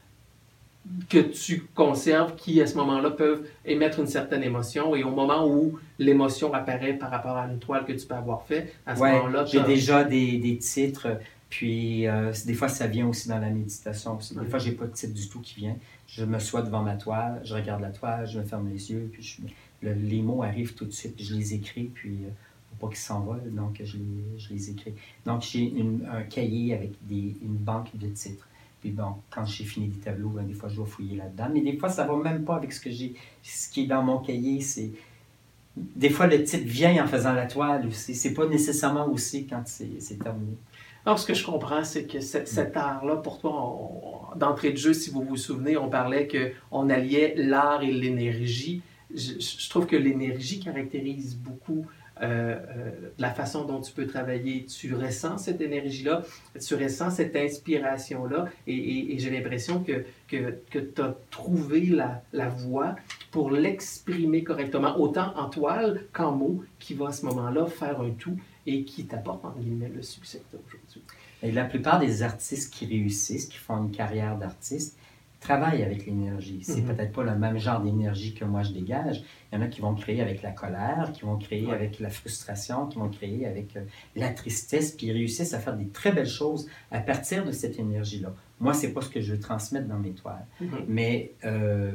[1.08, 5.48] Que tu conserves, qui à ce moment-là peuvent émettre une certaine émotion et au moment
[5.48, 9.00] où l'émotion apparaît par rapport à une toile que tu peux avoir fait, à ce
[9.00, 9.44] moment-là.
[9.46, 14.16] J'ai déjà des, des titres puis, euh, des fois, ça vient aussi dans la méditation.
[14.16, 15.76] Des fois, je n'ai pas de titre du tout qui vient.
[16.06, 19.08] Je me sois devant ma toile, je regarde la toile, je me ferme les yeux,
[19.12, 19.38] puis
[19.82, 22.30] les mots arrivent tout de suite, puis je les écris, puis euh,
[22.78, 24.94] pour pas qu'ils s'envolent, donc je les, je les, écris.
[25.24, 25.72] Donc, j'ai
[26.10, 28.48] un cahier avec des, une banque de titres.
[28.80, 31.48] Puis bon, quand j'ai fini des tableaux, ben, des fois, je dois fouiller là-dedans.
[31.52, 33.14] Mais des fois, ça ne va même pas avec ce que j'ai.
[33.42, 34.90] Ce qui est dans mon cahier, c'est.
[35.76, 38.14] Des fois, le titre vient en faisant la toile aussi.
[38.14, 40.56] C'est pas nécessairement aussi quand c'est terminé.
[41.04, 45.10] Alors, ce que je comprends, c'est que cet art-là, pour toi, d'entrée de jeu, si
[45.10, 48.82] vous vous souvenez, on parlait qu'on alliait l'art et l'énergie.
[49.14, 51.86] Je, trouve que l'énergie caractérise beaucoup
[52.22, 54.64] euh, euh, la façon dont tu peux travailler.
[54.64, 56.22] Tu ressens cette énergie-là,
[56.66, 62.48] tu ressens cette inspiration-là, et, j'ai l'impression que, que, que tu as trouvé la, la
[62.48, 62.96] voie
[63.30, 68.10] pour l'exprimer correctement, autant en toile qu'en mots, qui va à ce moment-là faire un
[68.10, 71.02] tout et qui t'apporte, en guillemets, le succès que tu as aujourd'hui.
[71.42, 74.98] La plupart des artistes qui réussissent, qui font une carrière d'artiste,
[75.40, 76.60] travaillent avec l'énergie.
[76.62, 76.94] C'est mhm.
[76.94, 79.22] peut-être pas le même genre d'énergie que moi je dégage.
[79.52, 82.10] Il y en a qui vont créer avec la colère, qui vont créer avec la
[82.10, 83.82] frustration, qui vont créer avec euh,
[84.14, 87.78] la tristesse, puis ils réussissent à faire des très belles choses à partir de cette
[87.78, 88.34] énergie-là.
[88.60, 90.46] Moi, c'est pas ce que je veux transmettre dans mes toiles.
[90.60, 90.68] Mhm.
[90.88, 91.92] Mais euh,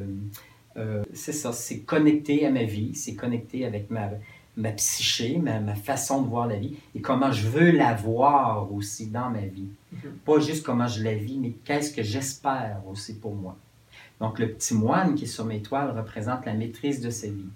[0.76, 4.10] euh, c'est ça, c'est connecté à ma vie, c'est connecté avec ma,
[4.56, 8.72] ma psyché, ma, ma, façon de voir la vie et comment je veux la voir
[8.72, 9.68] aussi dans ma vie.
[9.92, 10.12] Mhm.
[10.24, 13.56] Pas juste comment je la vis, mais qu'est-ce que j'espère aussi pour moi.
[14.20, 17.48] Donc, le petit moine qui est sur mes toiles représente la maîtrise de sa vie.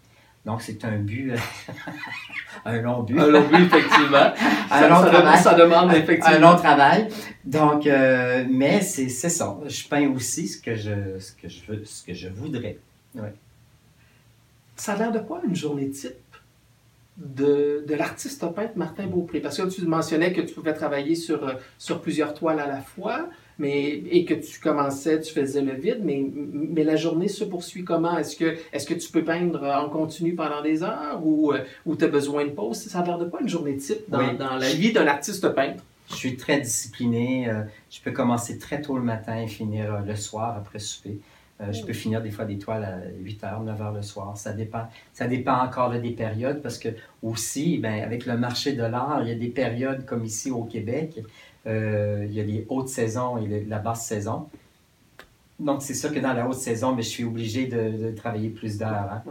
[0.44, 1.32] Donc, c'est un but,
[2.64, 3.18] un long but.
[3.18, 4.32] Un long but, effectivement.
[4.70, 5.38] un long travail.
[5.42, 6.36] Ça demande effectivement.
[6.36, 7.08] Un long travail.
[7.44, 9.58] Donc, euh, mais c'est ça.
[9.66, 12.78] Je peins aussi ce que je, ce que je, veux, ce que je voudrais.
[13.14, 13.34] Ouais.
[14.76, 16.14] Ça a l'air de quoi une journée type?
[17.16, 19.40] De, de l'artiste peintre Martin Beaupré?
[19.40, 22.80] Parce que tu mentionnais que tu pouvais travailler sur, euh, sur plusieurs toiles à la
[22.80, 27.44] fois, mais, et que tu commençais, tu faisais le vide, mais, mais la journée se
[27.44, 28.18] poursuit comment?
[28.18, 31.96] Est-ce que, est que tu peux peindre en continu pendant des heures ou, euh, ou
[31.96, 32.76] tu as besoin de pause?
[32.76, 35.82] Ça a l'air de pas une journée type dans, dans la vie d'un artiste peintre?
[36.10, 37.48] Je suis très discipliné.
[37.48, 41.18] Euh, je peux commencer très tôt le matin et finir le soir après souper.
[41.60, 44.36] Euh, je peux finir des fois des toiles à 8 h, 9 h le soir.
[44.36, 46.90] Ça dépend, ça dépend encore des périodes parce que
[47.22, 50.64] aussi, ben, avec le marché de l'art, il y a des périodes comme ici au
[50.64, 51.18] Québec.
[51.66, 54.48] Euh, il y a les hautes saisons et la basse saison.
[55.58, 58.76] Donc, c'est sûr que dans la haute saison, mais je suis obligé de, travailler plus
[58.76, 59.10] d'heures.
[59.10, 59.22] Hein.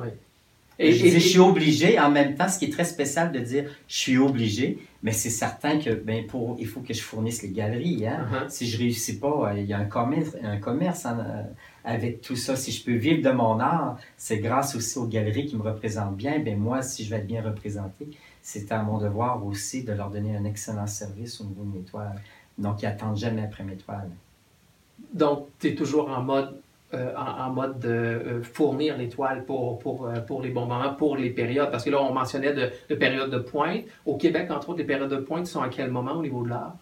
[0.78, 3.98] Et, je, suis obligé, en même temps, ce qui est très spécial de dire je
[3.98, 8.06] suis obligé, mais c'est certain que ben, pour, il faut que je fournisse les galeries.
[8.06, 8.28] Hein.
[8.30, 8.50] Uh-huh.
[8.50, 11.08] Si je ne réussis pas, il y a un commerce, un commerce
[11.86, 12.56] avec tout ça.
[12.58, 16.18] Si je peux vivre de mon art, c'est grâce aussi aux galeries qui me représentent
[16.18, 16.40] bien.
[16.40, 18.10] Ben moi, si je vais être bien représenté,
[18.42, 21.84] c'est à mon devoir aussi de leur donner un excellent service au niveau de mes
[21.84, 22.22] toiles.
[22.58, 24.10] Donc, ils n'attendent jamais après mes toiles.
[25.14, 26.60] Donc, tu es toujours en mode
[26.96, 30.94] euh, en, mode de euh, fournir les toiles pour, pour, euh, pour les bons moments,
[30.94, 31.70] pour les périodes.
[31.72, 33.84] Parce que là, on mentionnait de, de périodes de pointe.
[34.06, 36.50] Au Québec, entre autres, les périodes de pointe sont à quel moment au niveau de
[36.50, 36.76] l'art?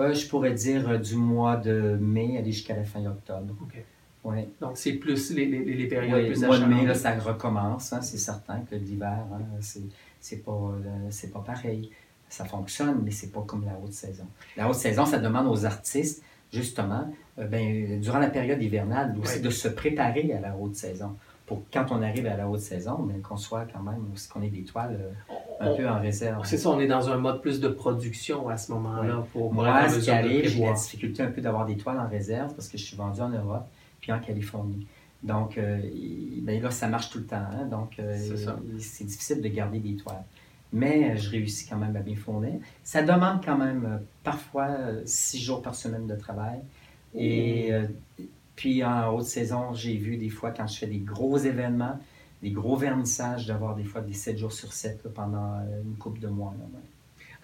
[0.00, 3.54] Euh, je pourrais dire du mois de mai aller jusqu'à la fin octobre.
[3.62, 3.82] OK.
[4.24, 4.48] Ouais.
[4.60, 7.14] Donc, c'est plus les, les, les périodes Oui, plus le mois de mai, là, ça
[7.14, 9.82] recommence, hein, c'est certain que l'hiver, hein, c'est,
[10.18, 10.72] c'est, pas,
[11.10, 11.90] c'est pas pareil.
[12.28, 14.24] Ça fonctionne, mais c'est pas comme la haute saison.
[14.56, 16.22] La haute saison, ça demande aux artistes,
[16.54, 21.16] justement, euh, ben, durant la période hivernale, aussi de se préparer à la haute saison.
[21.46, 24.40] Pour que quand on arrive à la haute saison, ben, qu'on soit quand même, qu'on
[24.40, 26.42] ait des toiles euh, un On- peu en réserve.
[26.46, 29.52] C'est ça, on est dans un mode plus de production à ce moment-là pour, pour
[29.54, 32.68] Moi, ce qui arrive, j'ai la difficulté un peu d'avoir des toiles en réserve parce
[32.68, 33.66] que je suis vendu en Europe
[34.00, 34.86] puis en Californie.
[35.22, 35.78] Donc, euh,
[36.42, 37.36] ben là, ça marche tout le temps.
[37.52, 37.66] hein.
[37.70, 37.98] donc,
[38.78, 40.24] c'est difficile de garder des toiles.
[40.74, 42.54] Mais euh, je réussis quand même à bien fournir.
[42.82, 46.58] Ça demande quand même euh, parfois euh, six jours par semaine de travail.
[47.14, 47.86] Et euh,
[48.56, 51.96] puis en haute saison, j'ai vu des fois quand je fais des gros événements,
[52.42, 56.18] des gros vernissages, d'avoir des fois des sept jours sur sept là, pendant une couple
[56.18, 56.52] de mois.
[56.58, 56.80] là.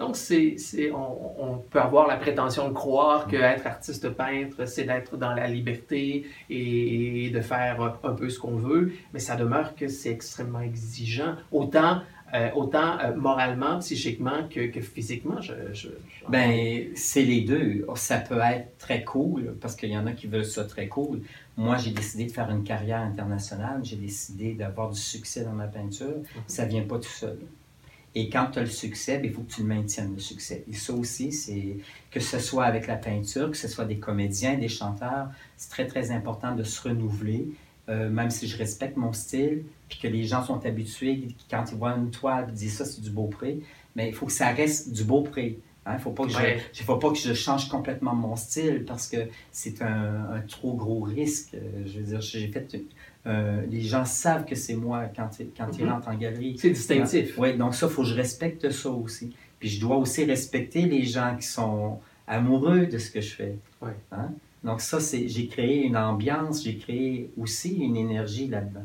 [0.01, 0.57] Donc, c'est,
[0.93, 5.47] on, on peut avoir la prétention de croire qu'être artiste peintre, c'est d'être dans la
[5.47, 10.63] liberté et, de faire un peu ce qu'on veut, mais ça demeure que c'est extrêmement
[10.63, 12.01] exigeant, autant,
[12.35, 15.41] euh, autant euh, moralement, psychiquement que, que physiquement.
[15.41, 17.87] Je, je- je- Ben, c'est les deux.
[17.97, 21.23] Ça peut être très cool, parce qu'il y en a qui veulent ça très cool.
[21.57, 23.81] Moi, j'ai décidé de faire une carrière internationale.
[23.83, 26.15] J'ai décidé d'avoir du succès dans ma peinture.
[26.47, 27.39] Ça vient pas tout seul.
[28.15, 30.65] Et quand tu as le succès, ben, il faut que tu le maintiennes, le succès.
[30.69, 31.77] Et ça aussi, c'est
[32.11, 35.87] que ce soit avec la peinture, que ce soit des comédiens, des chanteurs, c'est très,
[35.87, 37.47] très important de se renouveler,
[37.91, 41.77] euh, même si je respecte mon style, puis que les gens sont habitués, quand ils
[41.77, 43.59] voient une toile, ils disent ça, c'est du Beaupré,
[43.97, 45.59] mais il faut que ça reste du Beaupré.
[45.87, 46.61] Il ne faut, pas que je- Ouais.
[46.79, 49.17] il faut pas que je change complètement mon style parce que
[49.51, 51.57] c'est un, un trop gros risque.
[51.87, 52.81] Je veux dire, j'ai fait.
[53.27, 55.91] euh, les gens savent que c'est moi quand, ils- quand ils Mhm.
[55.93, 56.57] rentrent en galerie.
[56.59, 57.35] C'est distinctif.
[57.39, 59.35] Oui, donc ça, il faut que je respecte ça aussi.
[59.59, 63.57] Puis je dois aussi respecter les gens qui sont amoureux de ce que je fais.
[63.83, 63.97] Ouais.
[64.13, 64.31] Hein?
[64.63, 68.85] Donc ça, c'est, j'ai créé une ambiance, j'ai créé aussi une énergie là-dedans.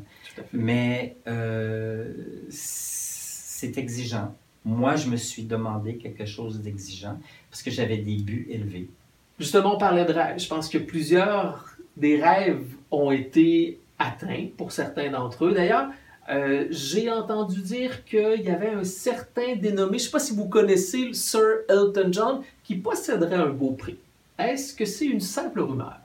[0.54, 2.14] Mais euh,
[2.50, 4.34] c'est exigeant.
[4.64, 8.90] Moi, je me suis demandé quelque chose d'exigeant parce que j'avais des buts élevés.
[9.38, 10.40] Justement, on parlait de rêve.
[10.40, 15.54] Je pense que plusieurs des rêves ont été atteints pour certains d'entre eux.
[15.54, 15.90] D'ailleurs,
[16.30, 20.36] euh, j'ai entendu dire qu'il y avait un certain dénommé, je ne sais pas si
[20.36, 23.98] vous connaissez Sir Elton John, qui posséderait un beau prix.
[24.38, 26.00] Est-ce que c'est une simple rumeur?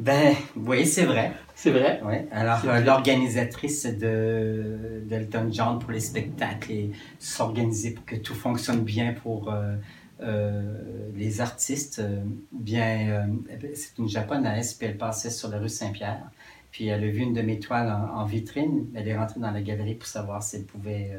[0.00, 1.32] Ben, oui, c'est vrai.
[1.54, 2.00] C'est vrai?
[2.02, 2.14] Oui.
[2.30, 8.82] Alors, euh, l'organisatrice de d'Elton John pour les spectacles et s'organiser pour que tout fonctionne
[8.82, 9.76] bien pour euh,
[10.22, 12.02] euh, les artistes.
[12.50, 13.28] bien,
[13.74, 16.30] c'est une japonaise, puis elle passait sur la rue Saint-Pierre.
[16.70, 18.86] Puis elle a vu une de mes toiles en, en vitrine.
[18.94, 21.10] Elle est rentrée dans la galerie pour savoir si elle pouvait,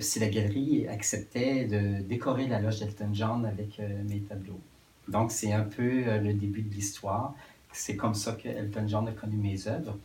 [0.00, 4.60] si la galerie acceptait de décorer la loge d'Elton John avec mes tableaux.
[5.08, 7.34] Donc, c'est un peu euh, le début de l'histoire.
[7.72, 9.98] C'est comme ça que Elton John a connu mes œuvres.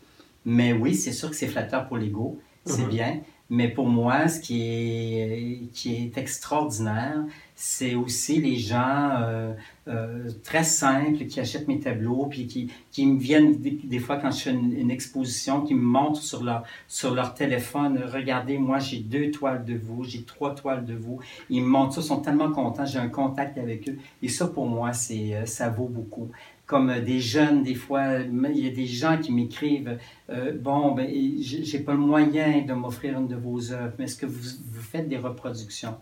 [0.45, 2.89] Mais oui, c'est sûr que c'est flatteur pour l'ego, c'est Mhm.
[2.89, 3.21] bien.
[3.51, 9.53] Mais pour moi, ce qui est, qui est extraordinaire, c'est aussi les gens euh,
[9.87, 14.31] euh, très simples qui achètent mes tableaux, puis qui, qui me viennent des, fois quand
[14.31, 18.79] je fais une, une exposition, qui me montrent sur leur, sur leur téléphone, regardez, moi
[18.79, 21.19] j'ai deux toiles de vous, j'ai trois toiles de vous.
[21.51, 23.97] Ils me montrent ça, ils sont tellement contents, j'ai un contact avec eux.
[24.23, 26.29] Et ça, pour moi, c'est, euh, ça vaut beaucoup
[26.65, 29.97] comme des jeunes, des fois, il y a des gens qui m'écrivent
[30.29, 31.07] euh, Bon, ben,
[31.39, 34.81] j'ai pas le moyen de m'offrir une de vos œuvres, mais est-ce que vous, vous
[34.81, 35.95] faites des reproductions?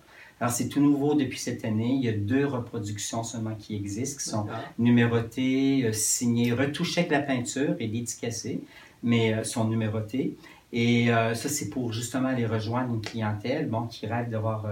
[0.43, 1.93] Alors, c'est tout nouveau depuis cette année.
[1.93, 4.45] Il y a deux reproductions seulement qui existent, qui sont
[4.77, 8.61] numérotées, euh, signées, retouchées avec la peinture et dédicacées,
[9.03, 10.35] mais euh, sont numérotées.
[10.73, 14.67] Et euh, ça, c'est pour justement aller rejoindre une clientèle bon, qui rêve d'avoir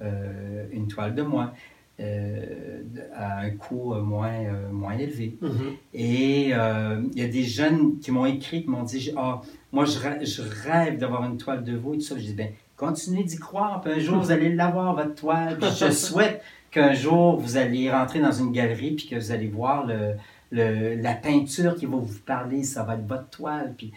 [0.00, 1.52] une toile de moi.
[2.00, 2.80] Euh,
[3.14, 5.36] à un coût euh, moins, euh, moins élevé.
[5.40, 5.50] Mhm.
[5.94, 9.84] Et euh, il y a des jeunes qui m'ont écrit, qui m'ont dit Ah, moi,
[9.84, 12.16] je, rê- je rêve d'avoir une toile de vous et tout ça.
[12.16, 15.58] Je dis ben, continuez d'y croire, puis un jour, vous allez l'avoir, votre toile.
[15.58, 19.48] Puis je souhaite qu'un jour, vous allez rentrer dans une galerie, puis que vous allez
[19.48, 20.12] voir le,
[20.52, 23.74] le- la peinture qui va vous parler, ça va être votre toile.
[23.76, 23.92] Puis,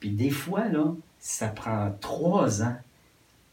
[0.00, 2.74] puis des fois, là, ça prend trois ans.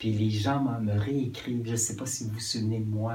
[0.01, 1.61] Puis les gens me réécrivent.
[1.63, 3.13] Je ne sais pas si vous vous souvenez de moi.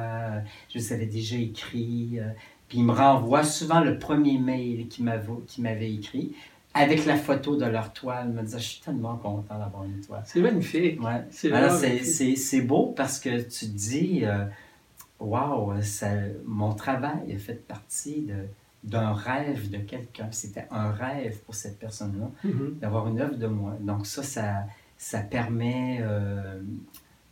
[0.72, 2.20] Je vous avais déjà écrit.
[2.20, 2.28] euh,
[2.68, 6.32] puis ils me renvoient souvent le premier mail qu'ils m'avaient écrit
[6.74, 8.28] avec la photo de leur toile.
[8.28, 10.22] Me disent Je suis tellement content d'avoir une toile.
[10.26, 11.02] C'est magnifique.
[11.02, 11.24] Ouais.
[11.30, 11.72] C'est Alors,
[12.62, 14.44] beau parce que tu te dis euh,
[15.18, 16.10] Waouh, ça-
[16.44, 18.46] mon travail a fait partie de-
[18.84, 20.28] d'un rêve de quelqu'un.
[20.30, 22.76] C'était un rêve pour cette personne-là Mhm.
[22.80, 23.72] d'avoir une œuvre de moi.
[23.80, 24.66] Donc ça, ça,
[24.98, 25.98] ça permet...
[26.00, 26.60] euh,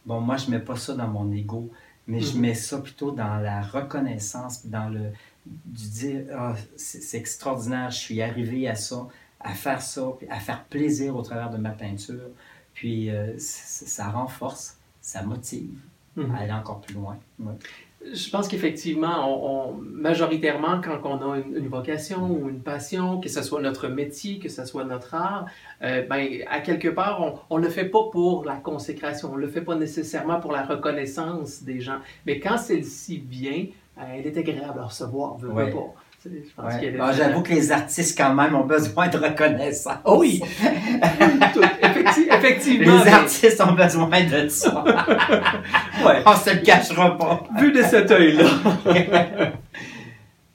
[0.07, 1.71] bon, moi, je ne mets pas ça dans mon ego.
[2.07, 2.41] mais je Mhm.
[2.43, 5.11] mets ça plutôt dans la reconnaissance, dans le
[5.47, 9.07] du dire Ah, c'est extraordinaire, je suis arrivé à ça,
[9.41, 12.29] à faire ça, puis à faire plaisir au travers de ma peinture.
[12.75, 15.79] Puis euh, ça renforce, ça motive
[16.17, 16.35] Mhm.
[16.35, 17.19] à aller encore plus loin.
[17.41, 17.55] Ouais.
[18.13, 23.19] Je pense qu'effectivement, on, on- majoritairement, quand on a une, une vocation ou une passion,
[23.21, 25.47] que ce soit notre métier, que ce soit notre art,
[25.83, 29.41] euh, ben, à quelque part, on ne le fait pas pour la consécration, on ne
[29.41, 31.99] le fait pas nécessairement pour la reconnaissance des gens.
[32.27, 33.67] Mais quand celle-ci vient,
[33.99, 35.71] euh, elle est agréable à recevoir, veut, Ouais.
[35.71, 35.95] pas.
[36.27, 36.91] Ouais.
[36.97, 39.99] Bon, J'avoue que les artistes, quand même, ont besoin de reconnaissance.
[40.07, 40.41] Oui!
[41.53, 42.99] Tout- effecti- effectivement.
[42.99, 44.85] Les mais- artistes ont besoin de ça.
[46.05, 46.23] ouais.
[46.27, 47.45] On se le cachera pas.
[47.59, 49.53] Vu de cet œil-là.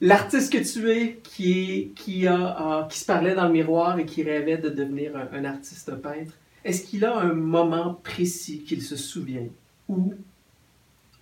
[0.02, 4.00] L'artiste que tu es, qui, est, qui, a, a- qui se parlait dans le miroir
[4.00, 6.32] et qui rêvait de devenir un, un artiste peintre,
[6.64, 9.48] est-ce qu'il a un moment précis qu'il se souvient
[9.90, 10.14] où,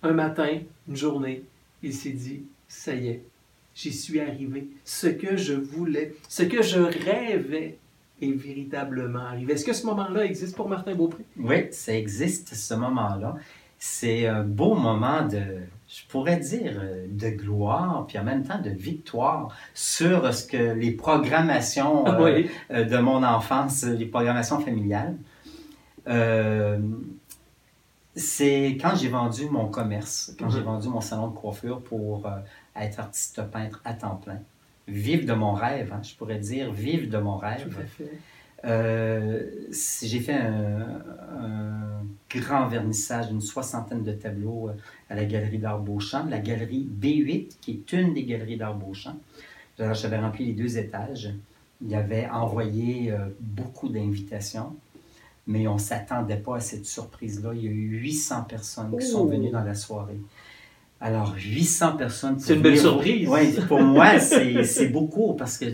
[0.02, 0.48] un matin,
[0.88, 1.42] une journée,
[1.82, 3.22] il s'est dit Ça y est,
[3.74, 4.68] j'y suis arrivé.
[4.84, 7.78] Ce que je voulais, ce que je rêvais
[8.20, 9.54] est véritablement arrivé.
[9.54, 11.24] Est-ce que ce moment-là existe pour Martin Beaupré?
[11.38, 13.36] Oui, ça existe, ce moment-là.
[13.78, 15.42] C'est un beau moment de,
[15.88, 20.72] je pourrais dire, euh, de gloire, puis en même temps de victoire sur ce que
[20.74, 22.50] les programmations euh, oui.
[22.72, 25.16] euh, de mon enfance, les programmations familiales.
[26.08, 26.78] Euh,
[28.16, 30.64] c'est quand j'ai vendu mon commerce, quand j'ai Mhm.
[30.64, 32.30] vendu mon salon de coiffure pour euh,
[32.74, 34.40] être artiste peintre à temps plein.
[34.88, 37.68] Vivre de mon rêve, hein, je pourrais dire, vivre de mon rêve.
[37.68, 38.10] Tout à fait.
[38.64, 41.02] Euh, j'ai fait un,
[41.38, 44.72] un grand vernissage d'une soixantaine de tableaux euh,
[45.10, 49.16] à la galerie d'art Beauchamp, la galerie B8, qui est une des galeries d'art Beauchamp.
[49.78, 51.30] Alors, j'avais rempli les deux étages.
[51.80, 54.74] Il y avait envoyé euh, beaucoup d'invitations,
[55.46, 57.52] mais on ne s'attendait pas à cette surprise-là.
[57.54, 59.28] Il y a eu 800 personnes qui sont Oh.
[59.28, 60.18] venues dans la soirée.
[61.00, 62.38] Alors, 800 personnes.
[62.40, 63.28] C'est une belle surprise.
[63.28, 65.66] Oui, pour moi, c'est beaucoup parce que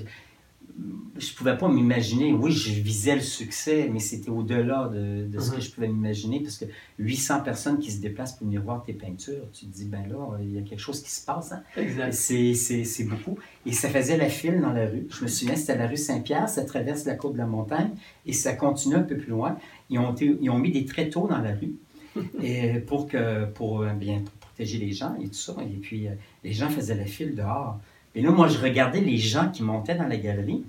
[1.17, 2.33] je pouvais pas m'imaginer.
[2.33, 5.57] Oui, je visais le succès, mais c'était au-delà de, de ce Mhm.
[5.57, 6.65] que je pouvais m'imaginer parce que
[6.99, 10.37] 800 personnes qui se déplacent pour venir voir tes peintures, tu te dis, ben là,
[10.43, 11.53] il y a quelque chose qui se passe.
[11.53, 11.63] Hein?
[11.77, 12.13] Exact.
[12.13, 13.39] C'est beaucoup.
[13.65, 15.07] Et ça faisait la file dans la rue.
[15.09, 17.91] Je me souviens, c'était la rue Saint-Pierre, ça traverse la côte de la montagne
[18.27, 19.57] et ça continue un peu plus loin.
[19.91, 21.75] Ils ont, ils ont mis des tréteaux dans la rue
[22.43, 24.23] et pour, que, pour, euh, bien,
[24.55, 25.55] protéger les gens et tout ça.
[25.63, 26.13] Et puis, euh,
[26.45, 27.79] les gens faisaient la file dehors.
[28.15, 30.65] Et là, moi, je regardais les gens qui montaient dans la galerie.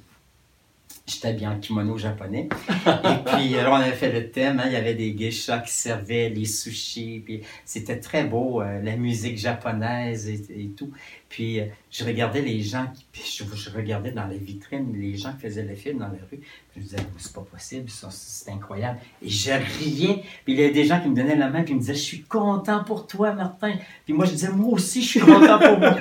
[1.08, 2.50] J'étais bien en kimono japonais.
[2.68, 4.60] Et puis, alors, on avait fait le thème.
[4.60, 7.22] hein, il y avait des geishas qui servaient les sushis.
[7.24, 10.92] Puis, c'était très beau, euh, la musique japonaise et, tout.
[11.30, 15.42] Puis, euh, je regardais les gens, qui, je, regardais dans les vitrines les gens qui
[15.42, 16.40] faisaient le film dans la rue.
[16.74, 18.98] Je me disais, c'est pas possible, c'est incroyable.
[19.22, 20.24] Et je riais.
[20.44, 21.94] Puis, il y avait des gens qui me donnaient la main, puis ils me disaient,
[21.94, 23.74] je suis content pour toi, Martin.
[24.06, 25.98] Puis, moi, je disais, moi aussi, je suis content pour moi.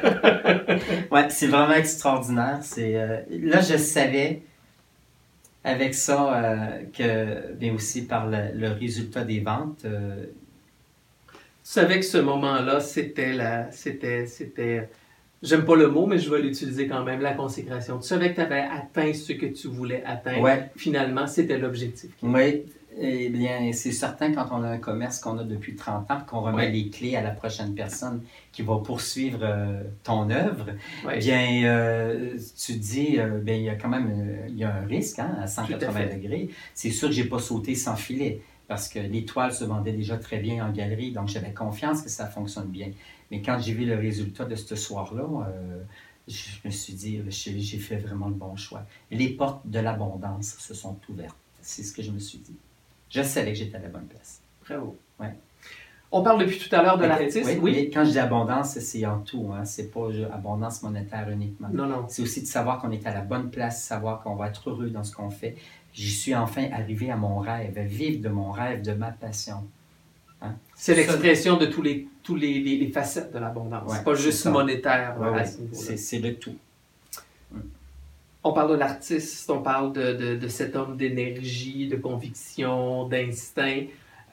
[1.10, 2.60] ouais, c'est vraiment extraordinaire.
[2.62, 4.40] C'est, euh, là, je savais
[5.64, 10.26] avec ça euh, que, bien aussi par le, le résultat des ventes, euh,
[11.32, 13.70] Tu savais que ce moment-là, c'était la.
[13.72, 14.26] C'était.
[14.26, 14.88] C'était.
[15.42, 17.98] J'aime pas le mot, mais je vais l'utiliser quand même, la consécration.
[17.98, 20.40] Tu savais que tu avais atteint ce que tu voulais atteindre.
[20.42, 22.10] ouais, Finalement, c'était l'objectif.
[22.22, 22.64] Oui,
[22.98, 26.40] eh bien, c'est certain quand on a un commerce qu'on a depuis 30 ans, qu'on
[26.42, 26.70] remet Ouais.
[26.70, 30.66] les clés à la prochaine personne qui va poursuivre euh, ton œuvre,
[31.04, 31.18] Ouais.
[31.18, 34.64] bien, euh, tu te dis, euh, bien, il y a quand même euh, il y
[34.64, 36.16] a un risque hein, à 180 fait.
[36.16, 36.50] degrés.
[36.74, 40.16] C'est sûr que j'ai pas sauté sans filet parce que les toiles se vendaient déjà
[40.16, 42.88] très bien en galerie, donc j'avais confiance que ça fonctionne bien.
[43.30, 45.26] Mais quand j'ai vu le résultat de ce soir-là,
[46.26, 48.86] je me suis dit, j'ai fait vraiment le bon choix.
[49.10, 51.36] Les portes de l'abondance se sont ouvertes.
[51.60, 52.56] C'est ce que je me suis dit.
[53.10, 54.40] Je savais que j'étais à la bonne place.
[54.66, 54.96] Bravo.
[55.20, 55.34] Ouais.
[56.10, 57.42] On parle depuis tout à l'heure de l'artiste.
[57.44, 57.72] Oui, Oui.
[57.72, 59.50] mais quand je dis abondance, c'est en tout.
[59.52, 59.64] Hein.
[59.64, 61.68] C'est pas abondance monétaire uniquement.
[61.72, 62.06] Non, non.
[62.08, 64.90] C'est aussi de savoir qu'on est à la bonne place, savoir qu'on va être heureux
[64.90, 65.56] dans ce qu'on fait.
[65.92, 69.64] J'y suis enfin arrivé à mon rêve, à vivre de mon rêve, de ma passion.
[70.74, 73.90] C'est Ça- l'expression de tous les, tous les, les- les facettes de l'abondance.
[73.90, 74.50] Ouais, c'est pas c'est juste ça.
[74.50, 76.54] monétaire Ouais, c'est c'est le tout.
[78.44, 83.84] On parle de l'artiste, on parle de, de- de cet homme d'énergie, de conviction, d'instinct.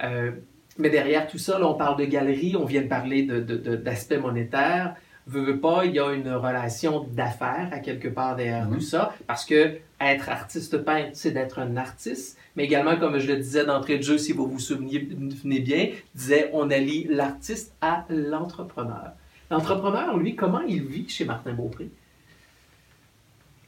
[0.04, 0.32] Euh,
[0.78, 4.96] mais derrière tout ça, là, on parle de galerie, on vient de parler d'aspect monétaire.
[5.28, 8.76] Veux, veux pas, il y a une relation d'affaires à quelque part derrière Mhm.
[8.76, 13.28] tout ça, parce que être artiste peintre, c'est d'être un artiste, mais également, comme je
[13.28, 15.08] le disais d'entrée de jeu, si vous vous souvenez,
[15.38, 19.12] souvenez bien, disait on allie l'artiste à l'entrepreneur.
[19.52, 21.90] L'entrepreneur, lui, comment il vit chez Martin Beaupré?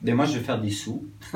[0.03, 1.07] Ben moi, je veux faire des sous.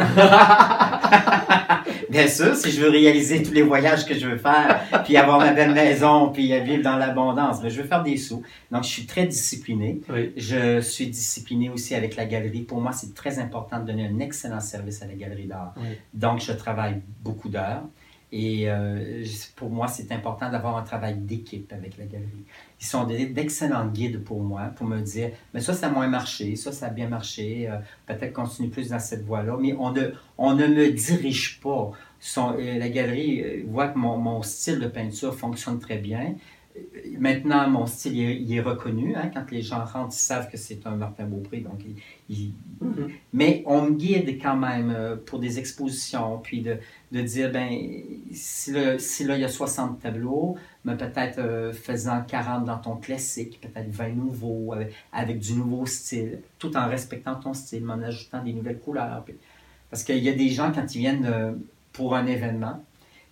[2.09, 5.39] Bien sûr, si je veux réaliser tous les voyages que je veux faire, puis avoir
[5.39, 8.43] ma belle maison, puis vivre dans l'abondance, mais ben, je veux faire des sous.
[8.71, 10.01] Donc, je suis très discipliné.
[10.35, 12.61] Je suis discipliné aussi avec la galerie.
[12.61, 15.73] Pour moi, c'est très important de donner un excellent service à la galerie d'art.
[16.13, 17.83] Donc, je travaille beaucoup d'heures.
[18.31, 19.23] Et euh,
[19.55, 22.43] pour moi, c'est important d'avoir un travail d'équipe avec la galerie.
[22.81, 26.57] Ils sont d'excellents guides pour moi, pour me dire, mais ça, ça a moins marché,
[26.57, 30.09] ça, ça a bien marché, euh, peut-être continue plus dans cette voie-là, mais on ne,
[30.37, 31.91] on ne me dirige pas.
[32.37, 36.35] Euh, la galerie voit que mon, mon, style de peinture fonctionne très bien.
[37.17, 39.15] Maintenant, mon style il est, reconnu.
[39.15, 41.61] Hein, quand les gens rentrent, ils savent que c'est un Martin Beaupré.
[41.61, 41.79] Donc,
[42.29, 43.09] mm-hmm.
[43.33, 46.77] Mais on me guide quand même pour des expositions, puis de,
[47.11, 47.69] de dire, ben,
[48.33, 52.77] si, là, si là, il y a 60 tableaux, mais peut-être euh, faisant 40 dans
[52.77, 54.73] ton classique, peut-être 20 nouveaux,
[55.13, 59.23] avec, du nouveau style, tout en respectant ton style, en ajoutant des nouvelles couleurs.
[59.89, 61.53] Parce qu'il y a des gens, quand ils viennent euh,
[61.93, 62.83] pour un événement,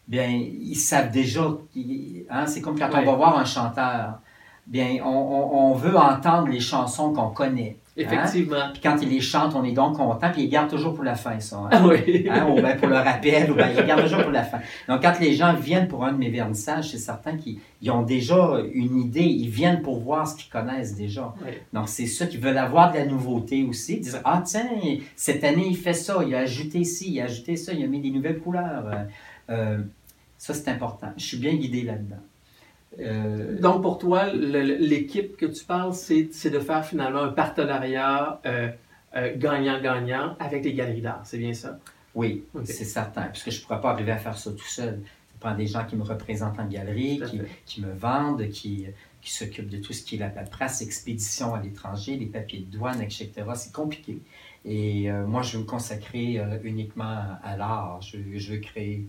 [0.08, 1.58] bien, ils savent déjà,
[2.30, 4.20] hein, c'est comme quand on va voir un chanteur,
[4.68, 7.78] bien, on, on veut entendre les chansons qu'on connaît.
[7.98, 8.72] Effectivement.
[8.74, 11.16] Puis quand il les chante, on est donc content, puis il garde toujours pour la
[11.16, 11.58] fin, ça.
[11.58, 11.70] Hein?
[11.72, 12.28] Ah oui.
[12.30, 12.48] Hein?
[12.50, 14.60] Ou bien pour le rappel, ou bien il garde toujours pour la fin.
[14.90, 18.58] Donc quand les gens viennent pour un de mes vernissages, c'est certain qu'ils ont déjà
[18.74, 21.34] une idée, ils viennent pour voir ce qu'ils connaissent déjà.
[21.72, 24.70] Donc c'est ça qui veulent avoir de la nouveauté aussi, dire Ah tiens,
[25.16, 27.88] cette année il fait ça, il a ajouté ci, il a ajouté ça, il a
[27.88, 29.06] mis des nouvelles couleurs.
[29.50, 29.78] Euh,
[30.38, 31.14] ça c'est important.
[31.16, 32.22] Je suis bien guidé là-dedans.
[33.00, 38.70] Euh, Donc, pour toi, l'équipe que tu parles, c'est de faire finalement un partenariat euh,
[39.16, 41.22] euh, gagnant-gagnant avec les galeries d'art.
[41.24, 41.80] C'est bien ça?
[42.14, 43.24] Oui, c'est certain.
[43.24, 45.02] Puisque je ne pourrais pas arriver à faire ça tout seul.
[45.04, 47.22] Ça prend des gens qui me représentent en galerie,
[47.66, 48.88] qui, me vendent, qui,
[49.22, 52.78] qui s'occupent de tout ce qui est la paperasse, expédition à l'étranger, les papiers de
[52.78, 53.32] douane, etc.
[53.56, 54.20] C'est compliqué.
[54.64, 58.00] Et moi, je veux me consacrer uniquement à l'art.
[58.02, 59.06] Je, je veux créer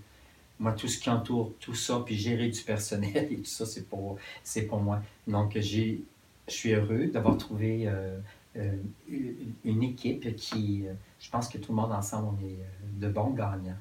[0.58, 3.88] moi, tout ce qui entoure tout ça, puis gérer du personnel et tout ça, c'est
[3.88, 5.00] pour, c'est pour moi.
[5.26, 6.02] Donc, j'ai,
[6.48, 8.18] je suis heureux d'avoir trouvé euh,
[8.56, 8.72] euh,
[9.64, 12.58] une équipe qui, euh, je pense que tout le monde ensemble, on est
[13.00, 13.76] de bons gagnants.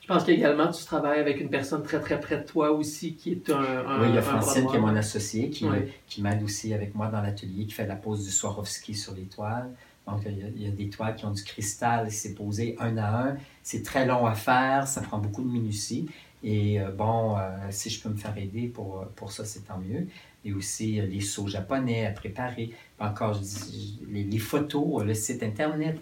[0.00, 3.32] Je pense qu'également, tu travailles avec une personne très, très près de toi aussi, qui
[3.32, 4.00] est un...
[4.00, 5.66] oui, il y a Francine, qui est mon associé, qui,
[6.06, 9.24] qui m'aide aussi avec moi dans l'atelier, qui fait la pose du Swarovski sur les
[9.24, 9.68] toiles.
[10.10, 13.36] Donc, il y, a, des toiles qui ont du cristal, c'est posé un à un.
[13.62, 16.08] C'est très long à faire, ça prend beaucoup de minutie.
[16.42, 19.78] Et euh, bon, euh, si je peux me faire aider pour, pour ça, c'est tant
[19.78, 20.06] mieux.
[20.44, 22.72] Et aussi euh, les sauts japonais à préparer.
[22.98, 25.98] Encore, je dis, les, photos, le site Internet,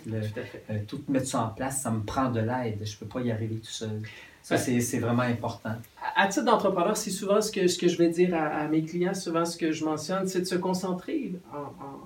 [0.86, 2.80] tout mettre ça en place, ça me prend de l'aide.
[2.84, 4.02] Je ne peux pas y arriver tout seul.
[4.46, 5.74] Ça, c'est vraiment important.
[6.14, 9.12] À, titre d'entrepreneur, c'est souvent ce que, ce que je vais dire à, mes clients,
[9.12, 11.32] souvent ce que je mentionne, c'est de se concentrer,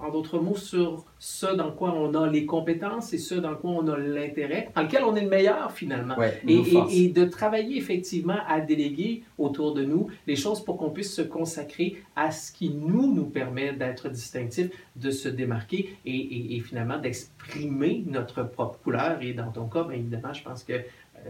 [0.01, 3.72] en, d'autres mots, sur ce dans quoi on a les compétences et ce dans quoi
[3.72, 6.16] on a l'intérêt, dans lequel on est le meilleur finalement.
[6.49, 11.14] et, et, de travailler effectivement à déléguer autour de nous les choses pour qu'on puisse
[11.14, 16.61] se consacrer à ce qui nous, nous permet d'être distinctifs, de se démarquer et, et
[16.61, 19.18] finalement d'exprimer notre propre couleur.
[19.20, 20.72] Et dans ton cas, bien évidemment, je pense que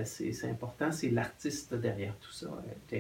[0.05, 2.47] c'est important, c'est l'artiste derrière tout ça.
[2.93, 2.99] Euh,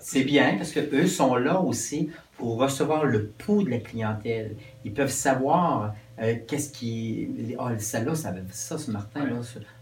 [0.00, 4.56] c'est bien parce qu'eux sont là aussi pour recevoir le pouls de la clientèle.
[4.84, 7.28] Ils peuvent savoir euh, qu'est-ce qui.
[7.58, 9.40] Oh, celle-là, ça, ça, ce Martin, là,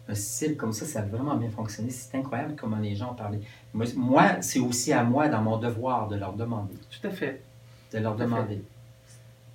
[0.08, 1.90] un style comme ça, ça a vraiment bien fonctionné.
[1.90, 3.40] C'est incroyable comment les gens parlaient.
[3.72, 6.74] Moi, moi c'est aussi à moi, dans mon devoir, de leur demander.
[6.90, 7.42] Tout à fait.
[7.92, 8.62] De leur demander.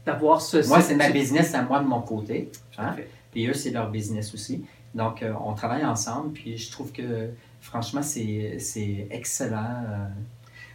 [0.06, 0.68] D'avoir ce.
[0.68, 2.52] Moi, c'est ma business à moi de mon côté.
[2.78, 2.96] Hein?
[3.32, 4.66] Puis eux, c'est leur business aussi.
[4.96, 7.30] Donc, euh, on travaille ensemble, puis je trouve que,
[7.62, 10.10] franchement, c'est excellent.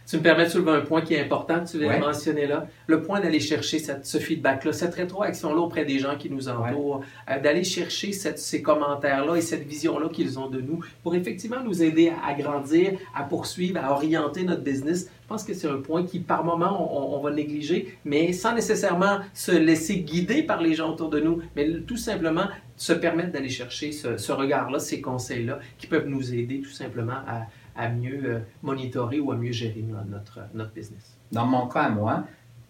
[0.07, 2.45] Tu me permets de soulever un point qui est important, que tu viens de mentionner
[2.45, 2.67] là.
[2.85, 7.01] Le point d'aller chercher cette, ce feedback-là, cette rétroaction-là auprès des gens qui nous entourent,
[7.29, 11.63] euh, d'aller chercher cette, ces commentaires-là et cette vision-là qu'ils ont de nous pour effectivement
[11.63, 15.09] nous aider à, grandir, à poursuivre, à orienter notre business.
[15.23, 19.21] Je pense que c'est un point qui, par moment, on, va négliger, mais sans nécessairement
[19.33, 22.47] se laisser guider par les gens autour de nous, mais tout simplement
[22.77, 27.21] se permettre d'aller chercher ce, ce regard-là, ces conseils-là, qui peuvent nous aider tout simplement
[27.27, 31.17] à à mieux euh, monitorer ou à mieux gérer notre, notre business.
[31.31, 32.23] Dans mon cas, à moi,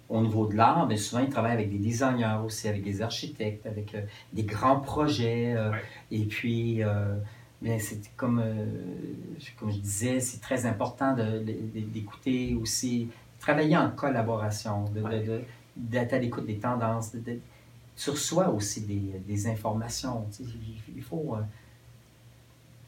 [0.10, 3.66] au niveau de l'art, mais souvent, ils travaillent avec des designers aussi, avec des architectes,
[3.66, 4.02] avec euh,
[4.34, 5.56] des grands projets.
[5.56, 5.72] Euh,
[6.12, 6.82] et puis,
[7.62, 8.44] bien, c'est comme,
[9.60, 14.86] comme je disais, c'est très important d'écouter aussi, travailler en collaboration,
[15.76, 17.16] d'être à l'écoute des tendances,
[17.96, 20.28] sur soi aussi des, des informations.
[20.96, 21.38] il faut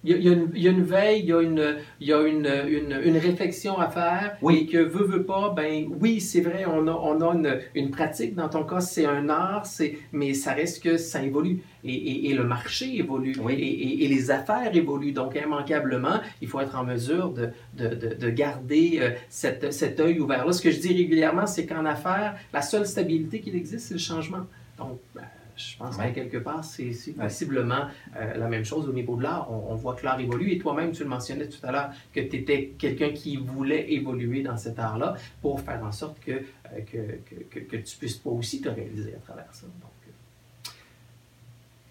[0.03, 2.13] il y, a, une, il y, a, une, veille, il y a une, il y
[2.13, 4.37] a une, une, une réflexion à faire.
[4.41, 4.59] Oui.
[4.59, 7.91] Et que veut, veut pas, ben oui, c'est vrai, on a, on a une, une,
[7.91, 8.35] pratique.
[8.35, 9.65] Dans ton cas, c'est un art,
[10.11, 11.61] mais ça reste que ça évolue.
[11.83, 13.35] Et, et, et le marché évolue.
[13.41, 13.53] Oui.
[13.53, 15.13] Et, et, les affaires évoluent.
[15.13, 19.99] Donc, immanquablement, il faut être en mesure de, de, de, de garder euh, cette, cet
[19.99, 20.45] œil ouvert.
[20.45, 23.95] Là, ce que je dis régulièrement, c'est qu'en affaires, la seule stabilité qu'il existe, c'est
[23.95, 24.45] le changement.
[24.77, 25.23] Donc, ben,
[25.57, 26.09] je pense ouais.
[26.09, 29.51] que quelque part, c'est possiblement euh, la même chose au niveau de l'art.
[29.51, 32.19] On, on, voit que l'art évolue et toi-même, tu le mentionnais tout à l'heure, que
[32.19, 36.41] tu étais quelqu'un qui voulait évoluer dans cet art-là pour faire en sorte que, euh,
[36.85, 39.65] que, que, que, tu puisses toi aussi te réaliser à travers ça.
[39.65, 40.11] Donc, euh...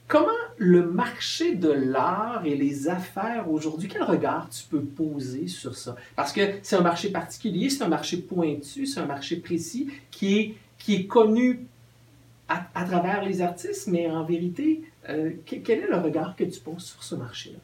[0.07, 5.77] Comment le marché de l'art et les affaires aujourd'hui, quel regard tu peux poser sur
[5.77, 5.97] ça?
[6.15, 10.39] Parce que c'est un marché particulier, c'est un marché pointu, c'est un marché précis qui
[10.39, 11.67] est, qui est connu
[12.49, 16.61] à, à, travers les artistes, mais en vérité, euh, quel est le regard que tu
[16.61, 17.59] poses sur ce marché-là?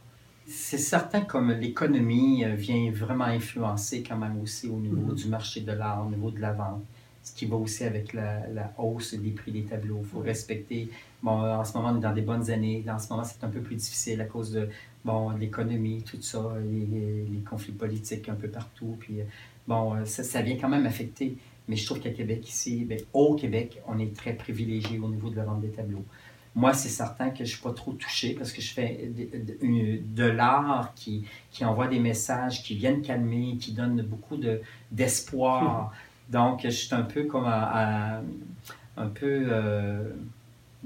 [0.47, 5.23] C'est certain comme l'économie vient vraiment influencer quand même aussi au niveau mm -hmm.
[5.23, 6.83] du marché de l'art, au niveau de la vente,
[7.23, 10.01] ce qui va aussi avec la, la hausse des prix des tableaux.
[10.03, 10.89] Il faut respecter,
[11.23, 13.53] bon, en ce moment, on est dans des bonnes années, en ce moment, c'est un
[13.57, 14.69] peu plus difficile à cause de,
[15.05, 19.15] bon, l'économie, tout ça, les, les, les conflits politiques un peu partout, puis
[19.71, 21.29] bon, ça, ça vient quand même affecter
[21.69, 25.31] mais je trouve qu'à Québec, ici, bien, au Québec, on est très privilégié au niveau
[25.31, 26.05] de la vente des tableaux.
[26.55, 29.67] Moi, c'est certain que je ne suis pas trop touché parce que je fais de,
[29.67, 34.37] de, de l'art qui, qui envoie des messages, qui viennent calmer, qui donnent beaucoup
[34.91, 35.95] d'espoir.
[36.31, 36.41] De, mmh.
[36.41, 38.23] Donc, je suis un peu comme à, à,
[38.97, 39.45] un peu.
[39.51, 40.13] Euh,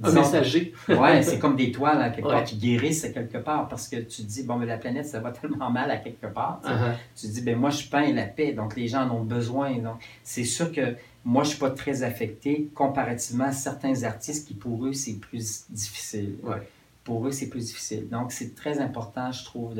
[0.03, 0.72] un messager.
[0.88, 4.22] ouais, c'est comme des toiles à quelque part qui guérissent quelque part parce que tu
[4.22, 6.61] dis, bon, mais la planète, ça va tellement mal à quelque part.
[6.64, 6.94] Tu, uh -huh.
[7.20, 9.70] tu dis, ben moi, je peins la paix, donc les gens en ont besoin.
[9.78, 14.47] Donc, c'est sûr que moi, je ne suis pas très affecté comparativement à certains artistes
[14.47, 16.34] qui, pour eux, c'est plus difficile.
[16.42, 16.62] Ouais.
[17.05, 18.09] Pour eux, c'est plus difficile.
[18.09, 19.74] Donc, c'est très important, je trouve,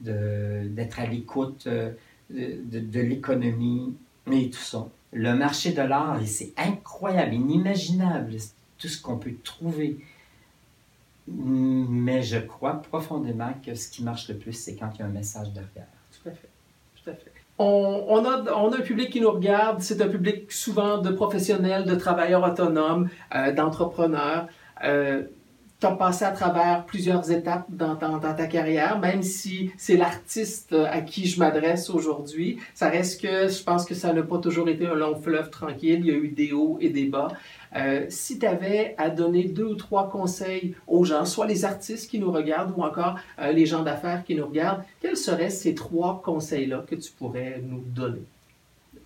[0.00, 1.66] d'être à l'écoute
[2.30, 2.40] de,
[2.72, 3.94] de, de l'économie
[4.30, 4.86] et tout ça.
[5.12, 8.34] Le marché de l'art, c'est incroyable, inimaginable
[8.82, 9.98] tout ce qu'on peut trouver.
[11.28, 15.06] Mais je crois profondément que ce qui marche le plus, c'est quand il y a
[15.06, 15.86] un message derrière.
[16.10, 16.48] Tout à fait.
[16.96, 17.32] Tout à fait.
[17.58, 19.80] On, a, on a un public qui nous regarde.
[19.80, 24.48] C'est un public souvent de professionnels, de travailleurs autonomes, euh, d'entrepreneurs.
[24.82, 25.22] Euh,
[25.82, 29.96] tu as passé à travers plusieurs étapes dans, dans, dans ta carrière, même si c'est
[29.96, 32.60] l'artiste à qui je m'adresse aujourd'hui.
[32.72, 35.98] Ça reste que je pense que ça n'a pas toujours été un long fleuve tranquille.
[36.04, 37.32] Il y a eu des hauts et des bas.
[37.74, 42.08] Euh, si tu avais à donner deux ou trois conseils aux gens, soit les artistes
[42.08, 45.74] qui nous regardent ou encore euh, les gens d'affaires qui nous regardent, quels seraient ces
[45.74, 48.22] trois conseils-là que tu pourrais nous donner?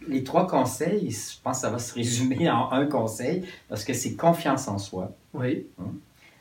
[0.07, 3.95] Les trois conseils, je pense que ça va se résumer en un conseil, parce que
[3.95, 5.11] c'est confiance en soi.
[5.33, 5.67] Oui.
[5.79, 6.01] Hum.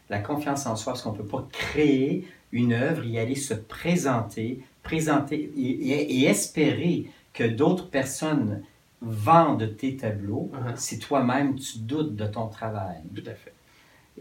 [0.10, 3.54] La confiance en soi, parce qu'on ne peut pas créer une œuvre, y aller se
[3.54, 8.64] présenter, présenter et, et, et espérer que d'autres personnes
[9.02, 10.78] vendent tes tableaux uh -huh.
[10.78, 12.98] si toi-même tu doutes de ton travail.
[13.14, 13.54] Tout à fait.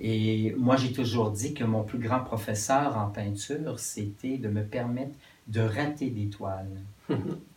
[0.01, 4.65] Et moi, j'ai toujours dit que mon plus grand professeur en peinture, c'était de me
[4.65, 5.15] permettre
[5.47, 6.81] de rater des toiles.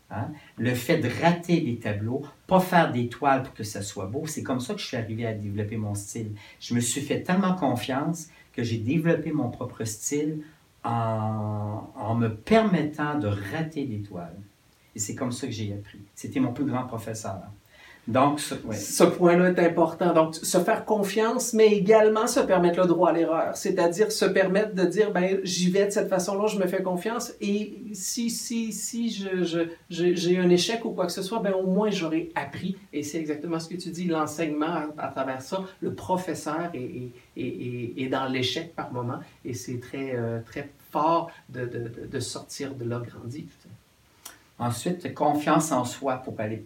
[0.10, 0.32] Hein?
[0.58, 4.26] Le fait de rater des tableaux, pas faire des toiles pour que ça soit beau,
[4.26, 6.32] c'est comme ça que je suis arrivé à développer mon style.
[6.60, 10.40] Je me suis fait tellement confiance que j'ai développé mon propre style
[10.84, 14.38] en, en me permettant de rater des toiles.
[14.96, 16.00] Et c'est comme ça que j'ai appris.
[16.16, 17.44] C'était mon plus grand professeur.
[18.08, 18.76] Donc, ce, ouais.
[18.76, 20.14] ce point-là est important.
[20.14, 23.58] Donc, se faire confiance, mais également se permettre le droit à l'erreur.
[23.58, 27.34] C'est-à-dire se permettre de dire, ben, j'y vais de cette façon-là, je me fais confiance.
[27.42, 31.40] Et si, si, si je, je, je, j'ai un échec ou quoi que ce soit,
[31.40, 32.78] ben, au moins j'aurai appris.
[32.94, 35.66] Et c'est exactement ce que tu dis, l'enseignement à, à travers ça.
[35.82, 39.20] Le professeur est, est, est, est dans l'échec par moment.
[39.44, 43.48] Et c'est très, euh, très fort de, de, de, sortir de là grandi.
[44.60, 46.58] Ensuite, confiance en soi pour aller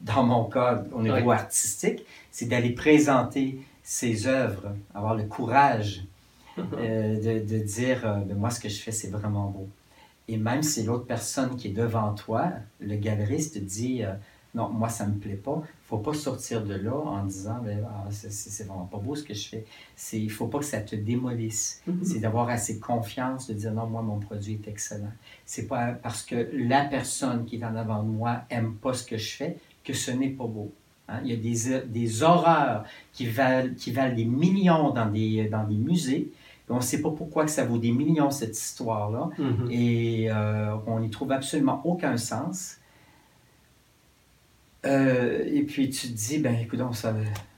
[0.00, 1.34] dans mon cas, au niveau oui.
[1.34, 6.04] artistique, c'est d'aller présenter ses œuvres, avoir le courage
[6.58, 9.68] euh, de, de, dire euh, ben, moi, ce que je fais, c'est vraiment beau.
[10.28, 14.12] Et même si l'autre personne qui est devant toi, le galeriste, dit euh,
[14.54, 17.24] non, moi, ça ne me plaît pas, il ne faut pas sortir de là en
[17.24, 19.64] disant ben, ah, c'est vraiment pas beau ce que je fais.
[20.12, 21.82] Il ne faut pas que ça te démolisse.
[21.86, 22.04] Mm -hmm.
[22.04, 25.12] C'est d'avoir assez confiance de dire non, moi, mon produit est excellent.
[25.46, 29.04] C'est pas parce que la personne qui est en avant de moi aime pas ce
[29.10, 29.56] que je fais
[29.88, 30.70] que ce n'est pas beau.
[31.08, 31.18] Hein?
[31.24, 32.80] Il y a des, des horreurs
[33.14, 36.24] qui valent, qui valent des millions dans des, dans des musées.
[36.68, 39.22] on ne sait pas pourquoi que ça vaut des millions, cette histoire-là.
[39.38, 39.70] Mm -hmm.
[39.82, 42.56] Et euh, on n'y trouve absolument aucun sens.
[44.86, 47.08] Euh, et puis tu te dis, ben écoute, ça,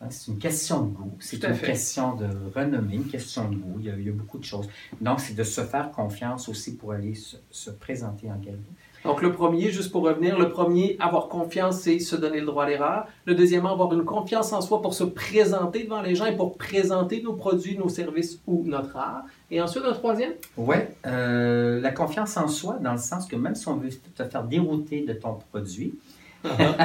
[0.01, 1.67] hein, c'est une question de goût, c'est une fait.
[1.73, 3.77] question de renommée, une question de goût.
[3.81, 4.69] Il y a, il y a beaucoup de choses.
[5.07, 8.77] Donc, c'est de se faire confiance aussi pour aller se, se présenter en galerie.
[9.05, 12.65] Donc, le premier, juste pour revenir, le premier, avoir confiance, c'est se donner le droit
[12.65, 13.07] à l'erreur.
[13.25, 16.57] Le deuxièmement, avoir une confiance en soi pour se présenter devant les gens et pour
[16.57, 19.25] présenter nos produits, nos services ou notre art.
[19.51, 20.33] Et ensuite, un troisième?
[20.57, 24.45] Oui, la confiance en soi, dans le sens que même si on veut te faire
[24.45, 25.95] dérouter de ton produit,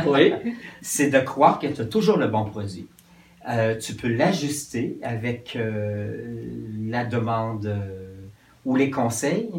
[0.08, 0.34] oui.
[0.82, 2.88] c'est de croire que tu as toujours le bon produit.
[3.48, 6.46] Euh, tu peux l'ajuster avec euh,
[6.88, 8.16] la demande euh,
[8.66, 9.50] ou les conseils.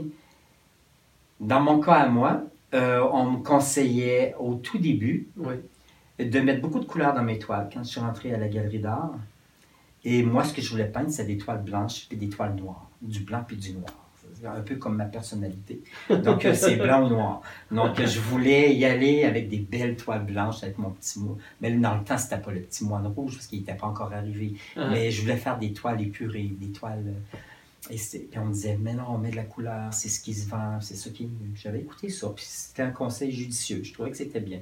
[1.41, 2.43] Dans mon cas à moi,
[2.75, 5.55] euh, on me conseillait au tout début Oui.
[6.19, 8.81] de mettre beaucoup de couleurs dans mes toiles quand je suis rentré à la galerie
[8.81, 9.13] d'art.
[10.05, 12.89] Et moi, ce que je voulais peindre, c'est des toiles blanches et des toiles noires,
[13.03, 13.93] du blanc puis du noir.
[14.39, 15.83] C'est un peu comme ma personnalité.
[16.11, 17.41] Donc, euh, c'est blanc ou noir.
[17.71, 21.39] Donc, euh, je voulais y aller avec des belles toiles blanches avec mon petit moine.
[21.63, 24.13] Mais dans le temps, c'était pas le petit moine rouge parce qu'il n'était pas encore
[24.13, 24.55] arrivé.
[24.77, 24.89] Ah.
[24.91, 27.15] Mais je voulais faire des toiles épurées, des toiles.
[27.91, 30.35] Euh, Et puis on disait, mais non, on met de la couleur, c'est ce qui
[30.35, 31.29] se vend, c'est ça qui est.
[31.55, 33.83] J'avais écouté ça, puis c'était un conseil judicieux.
[33.83, 34.61] Je trouvais que c'était bien.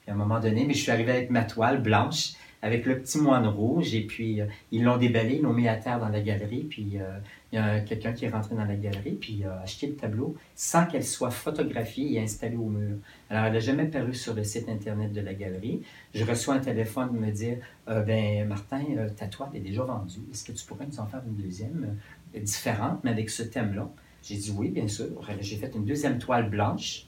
[0.00, 3.00] Puis à un moment donné, mais je suis arrivé avec ma toile blanche, avec le
[3.00, 6.08] petit moine rouge, et puis euh, ils l'ont déballé, ils l'ont mis à terre dans
[6.08, 7.18] la galerie, puis euh,
[7.52, 9.94] il y a quelqu'un qui est rentré dans la galerie, puis il a acheté le
[9.94, 12.96] tableau sans qu'elle soit photographiée et installée au mur.
[13.28, 15.82] Alors, elle n'a jamais paru sur le site Internet de la galerie.
[16.14, 17.58] Je reçois un téléphone me dire
[17.88, 20.20] euh, Ben, Martin, euh, ta toile est déjà vendue.
[20.32, 21.84] Est-ce que tu pourrais nous en faire une deuxième?
[21.90, 21.94] euh,
[22.40, 23.88] différente, mais avec ce thème-là
[24.22, 25.06] J'ai dit oui, bien sûr.
[25.40, 27.06] J'ai fait une deuxième toile blanche.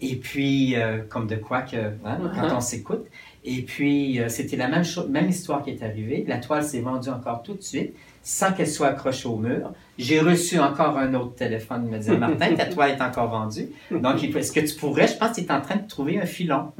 [0.00, 3.06] Et puis, euh, comme de quoi que, hein, quand on s'écoute.
[3.44, 6.24] Et puis, euh, c'était la même, même histoire qui est arrivée.
[6.26, 9.72] La toile s'est vendue encore tout de suite, sans qu'elle soit accrochée au mur.
[9.98, 13.68] J'ai reçu encore un autre téléphone me disant Martin, ta toile est encore vendue.
[13.92, 16.26] Donc, est-ce que tu pourrais, je pense que tu es en train de trouver un
[16.26, 16.72] filon.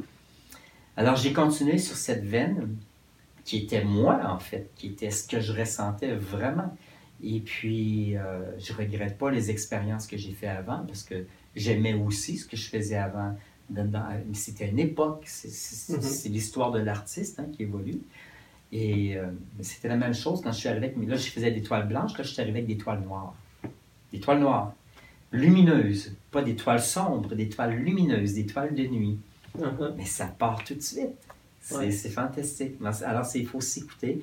[0.97, 2.75] Alors, j'ai continué sur cette veine
[3.45, 6.75] qui était moi, en fait, qui était ce que je ressentais vraiment.
[7.23, 11.93] Et puis, euh, je regrette pas les expériences que j'ai fait avant parce que j'aimais
[11.93, 13.35] aussi ce que je faisais avant.
[14.33, 16.33] C'était une époque, c'est Mhm.
[16.33, 17.99] l'histoire de l'artiste hein, qui évolue.
[18.71, 19.27] Et euh,
[19.61, 21.87] c'était la même chose quand je suis arrivé avec, mais là, je faisais des toiles
[21.87, 23.33] blanches, là, je suis arrivé avec des toiles noires.
[24.13, 24.73] Des toiles noires,
[25.31, 29.19] lumineuses, pas des toiles sombres, des toiles lumineuses, des toiles de nuit.
[29.57, 29.93] Uh-huh.
[29.97, 31.09] Mais ça part tout de suite.
[31.59, 31.91] C'est Ouais.
[31.91, 32.75] fantastique.
[33.03, 34.21] Alors, il faut s'écouter,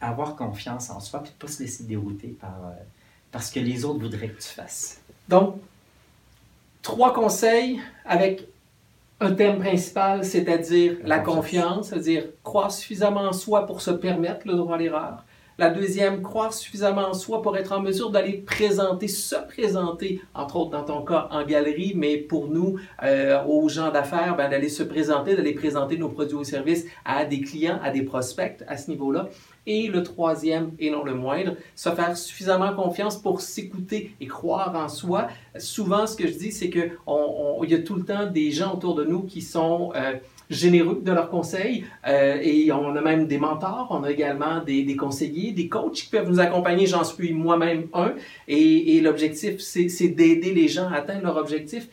[0.00, 2.82] avoir confiance en soi, puis pas se laisser dérouter par, euh,
[3.32, 5.00] parce que les autres voudraient que tu fasses.
[5.28, 5.56] Donc,
[6.82, 8.46] trois conseils avec
[9.20, 14.54] un thème principal, c'est-à-dire la confiance, c'est-à-dire croire suffisamment en soi pour se permettre le
[14.54, 15.24] droit à l'erreur.
[15.58, 20.56] La deuxième, croire suffisamment en soi pour être en mesure d'aller présenter, se présenter, entre
[20.56, 24.68] autres dans ton cas en galerie, mais pour nous, euh, aux gens d'affaires, ben, d'aller
[24.68, 28.76] se présenter, d'aller présenter nos produits ou services à des clients, à des prospects à
[28.76, 29.30] ce niveau-là.
[29.66, 34.74] Et le troisième, et non le moindre, se faire suffisamment confiance pour s'écouter et croire
[34.76, 35.28] en soi.
[35.58, 36.90] Souvent, ce que je dis, c'est qu'il
[37.68, 40.14] y a tout le temps des gens autour de nous qui sont euh,
[40.50, 44.96] généreux de leurs conseils euh, et on a même des mentors, on a également des,
[44.96, 46.86] conseillers, des coachs qui peuvent nous accompagner.
[46.86, 48.14] J'en suis moi-même un.
[48.48, 51.88] Et, et l'objectif, c'est d'aider les gens à atteindre leur objectif.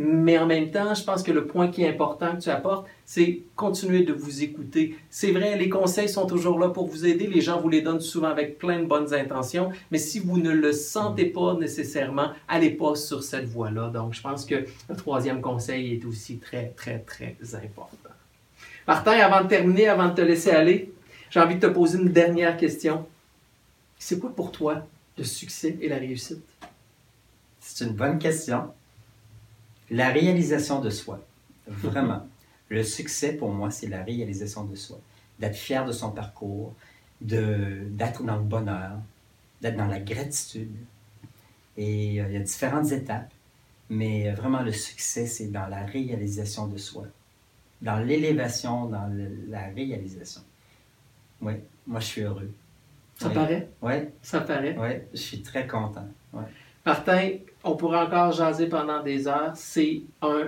[0.00, 2.86] Mais en même temps, je pense que le point qui est important que tu apportes,
[3.04, 4.96] c'est continuer de vous écouter.
[5.10, 7.26] C'est vrai, les conseils sont toujours là pour vous aider.
[7.26, 9.72] Les gens vous les donnent souvent avec plein de bonnes intentions.
[9.90, 13.88] Mais si vous ne le sentez pas nécessairement, allez pas sur cette voie-là.
[13.88, 18.10] Donc, je pense que le troisième conseil est aussi très, très, très important.
[18.86, 20.92] Martin, avant de terminer, avant de te laisser aller,
[21.28, 23.04] j'ai envie de te poser une dernière question.
[23.98, 24.86] C'est quoi pour toi
[25.16, 26.44] le succès et la réussite?
[27.58, 28.68] C'est une bonne question.
[29.90, 31.20] La réalisation de soi,
[31.66, 32.26] vraiment.
[32.68, 34.98] le succès pour moi, c'est la réalisation de soi.
[35.38, 36.74] D'être fier de son parcours,
[37.20, 38.98] d'être dans le bonheur,
[39.62, 40.74] d'être dans la gratitude.
[41.76, 43.30] Et euh, il y a différentes étapes,
[43.88, 47.06] mais euh, vraiment le succès, c'est dans la réalisation de soi,
[47.80, 50.42] dans l'élévation, dans le- la réalisation.
[51.40, 51.54] Oui,
[51.86, 52.50] moi je suis heureux.
[53.16, 53.68] Ça paraît?
[53.82, 54.76] Oui, Ça paraît.
[54.78, 56.06] oui, je suis très content.
[56.32, 56.42] Ouais.
[56.92, 57.32] Martin,
[57.64, 59.52] on pourrait encore jaser pendant des heures.
[59.54, 60.44] C'est un,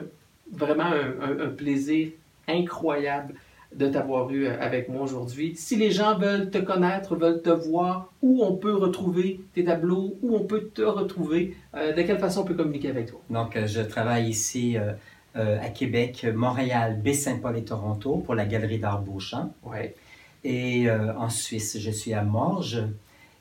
[0.51, 2.09] vraiment un, un- un plaisir
[2.49, 3.35] incroyable
[3.77, 5.55] de t'avoir eu euh, avec moi aujourd'hui.
[5.55, 10.17] Si les gens veulent te connaître, veulent te voir, où on peut retrouver tes tableaux,
[10.23, 13.21] où on peut te retrouver, euh, de quelle façon on peut communiquer avec toi?
[13.29, 14.93] Donc, euh, je travaille ici euh,
[15.37, 19.53] euh, à Québec, Montréal, Baie-Saint-Paul et Toronto pour la Galerie d'art Beauchamp.
[19.63, 19.95] Ouais.
[20.43, 22.83] Et en Suisse, je suis à Morges,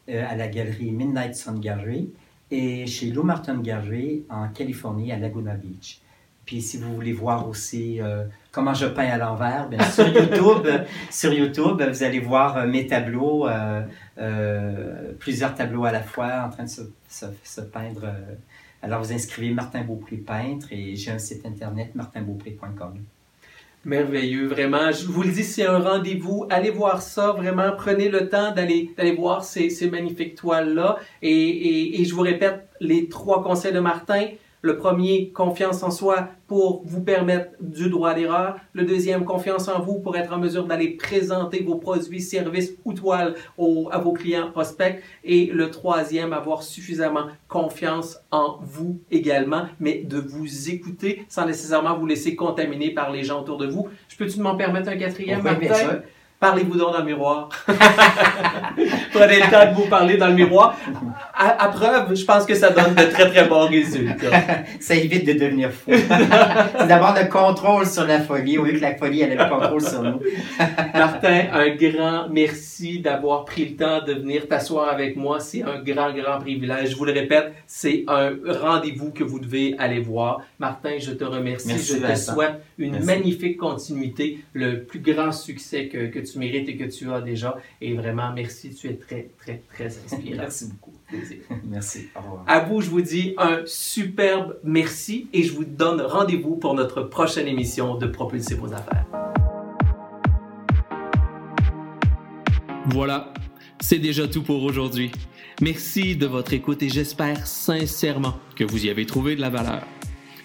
[0.09, 2.09] à la galerie Midnight Sun Gallery,
[2.51, 6.01] et chez Lou Martin Gallery en Californie, à Laguna Beach.
[6.45, 9.69] Puis si vous voulez voir aussi euh, comment je peins à l'envers.
[9.69, 10.67] Bien, sur YouTube,
[11.11, 13.47] sur YouTube, vous allez voir mes tableaux,
[15.19, 18.11] plusieurs tableaux à la fois en train de se, se, peindre.
[18.81, 22.99] Alors, vous inscrivez Martin Beaupré peintre et j'ai un site internet martinbeaupré.com.
[23.85, 24.91] Merveilleux, vraiment.
[24.91, 26.45] Je vous le dis, c'est un rendez-vous.
[26.49, 27.71] Allez voir ça, vraiment.
[27.77, 30.97] Prenez le temps d'aller voir ces, ces magnifiques toiles-là.
[31.21, 34.27] Et, et je vous répète les trois conseils de Martin.
[34.61, 38.57] Le premier, confiance en soi pour vous permettre du droit à l'erreur.
[38.73, 42.93] Le deuxième, confiance en vous pour être en mesure d'aller présenter vos produits, services ou
[42.93, 43.35] toiles
[43.91, 45.01] à vos clients prospects.
[45.23, 51.97] Et le troisième, avoir suffisamment confiance en vous également, mais de vous écouter sans nécessairement
[51.97, 53.87] vous laisser contaminer par les gens autour de vous.
[54.09, 56.01] Je peux-tu m'en permettre un quatrième, Martin?
[56.39, 57.49] Parlez-vous donc dans le miroir.
[57.67, 60.77] Prenez le temps de vous parler dans le miroir.
[61.33, 64.37] À, preuve, je pense que ça donne de très très bons résultats.
[64.79, 65.91] ça évite de devenir fou.
[66.79, 69.81] C'est d'avoir le contrôle sur la folie au lieu que la folie ait le contrôle
[69.81, 70.21] sur nous.
[70.93, 75.41] Martin, un grand merci d'avoir pris le temps de venir t'asseoir avec moi.
[75.41, 76.91] C'est un grand grand privilège.
[76.91, 80.39] Je vous le répète, c'est un rendez-vous que vous devez aller voir.
[80.57, 81.77] Martin, je te remercie.
[81.77, 86.85] je te souhaite une magnifique continuité, le plus grand succès que, tu mérites et que
[86.85, 87.57] tu as déjà.
[87.81, 88.73] Et vraiment, merci.
[88.73, 90.37] Tu es très, très, très inspirant.
[90.37, 90.93] merci beaucoup.
[91.65, 92.07] merci.
[92.15, 92.43] Au revoir.
[92.47, 97.03] À vous, je vous dis un superbe merci et je vous donne rendez-vous pour notre
[97.03, 99.05] prochaine émission de Propulser vos affaires.
[102.87, 103.33] Voilà,
[103.79, 105.11] c'est déjà tout pour aujourd'hui.
[105.61, 109.83] Merci de votre écoute et j'espère sincèrement que vous y avez trouvé de la valeur.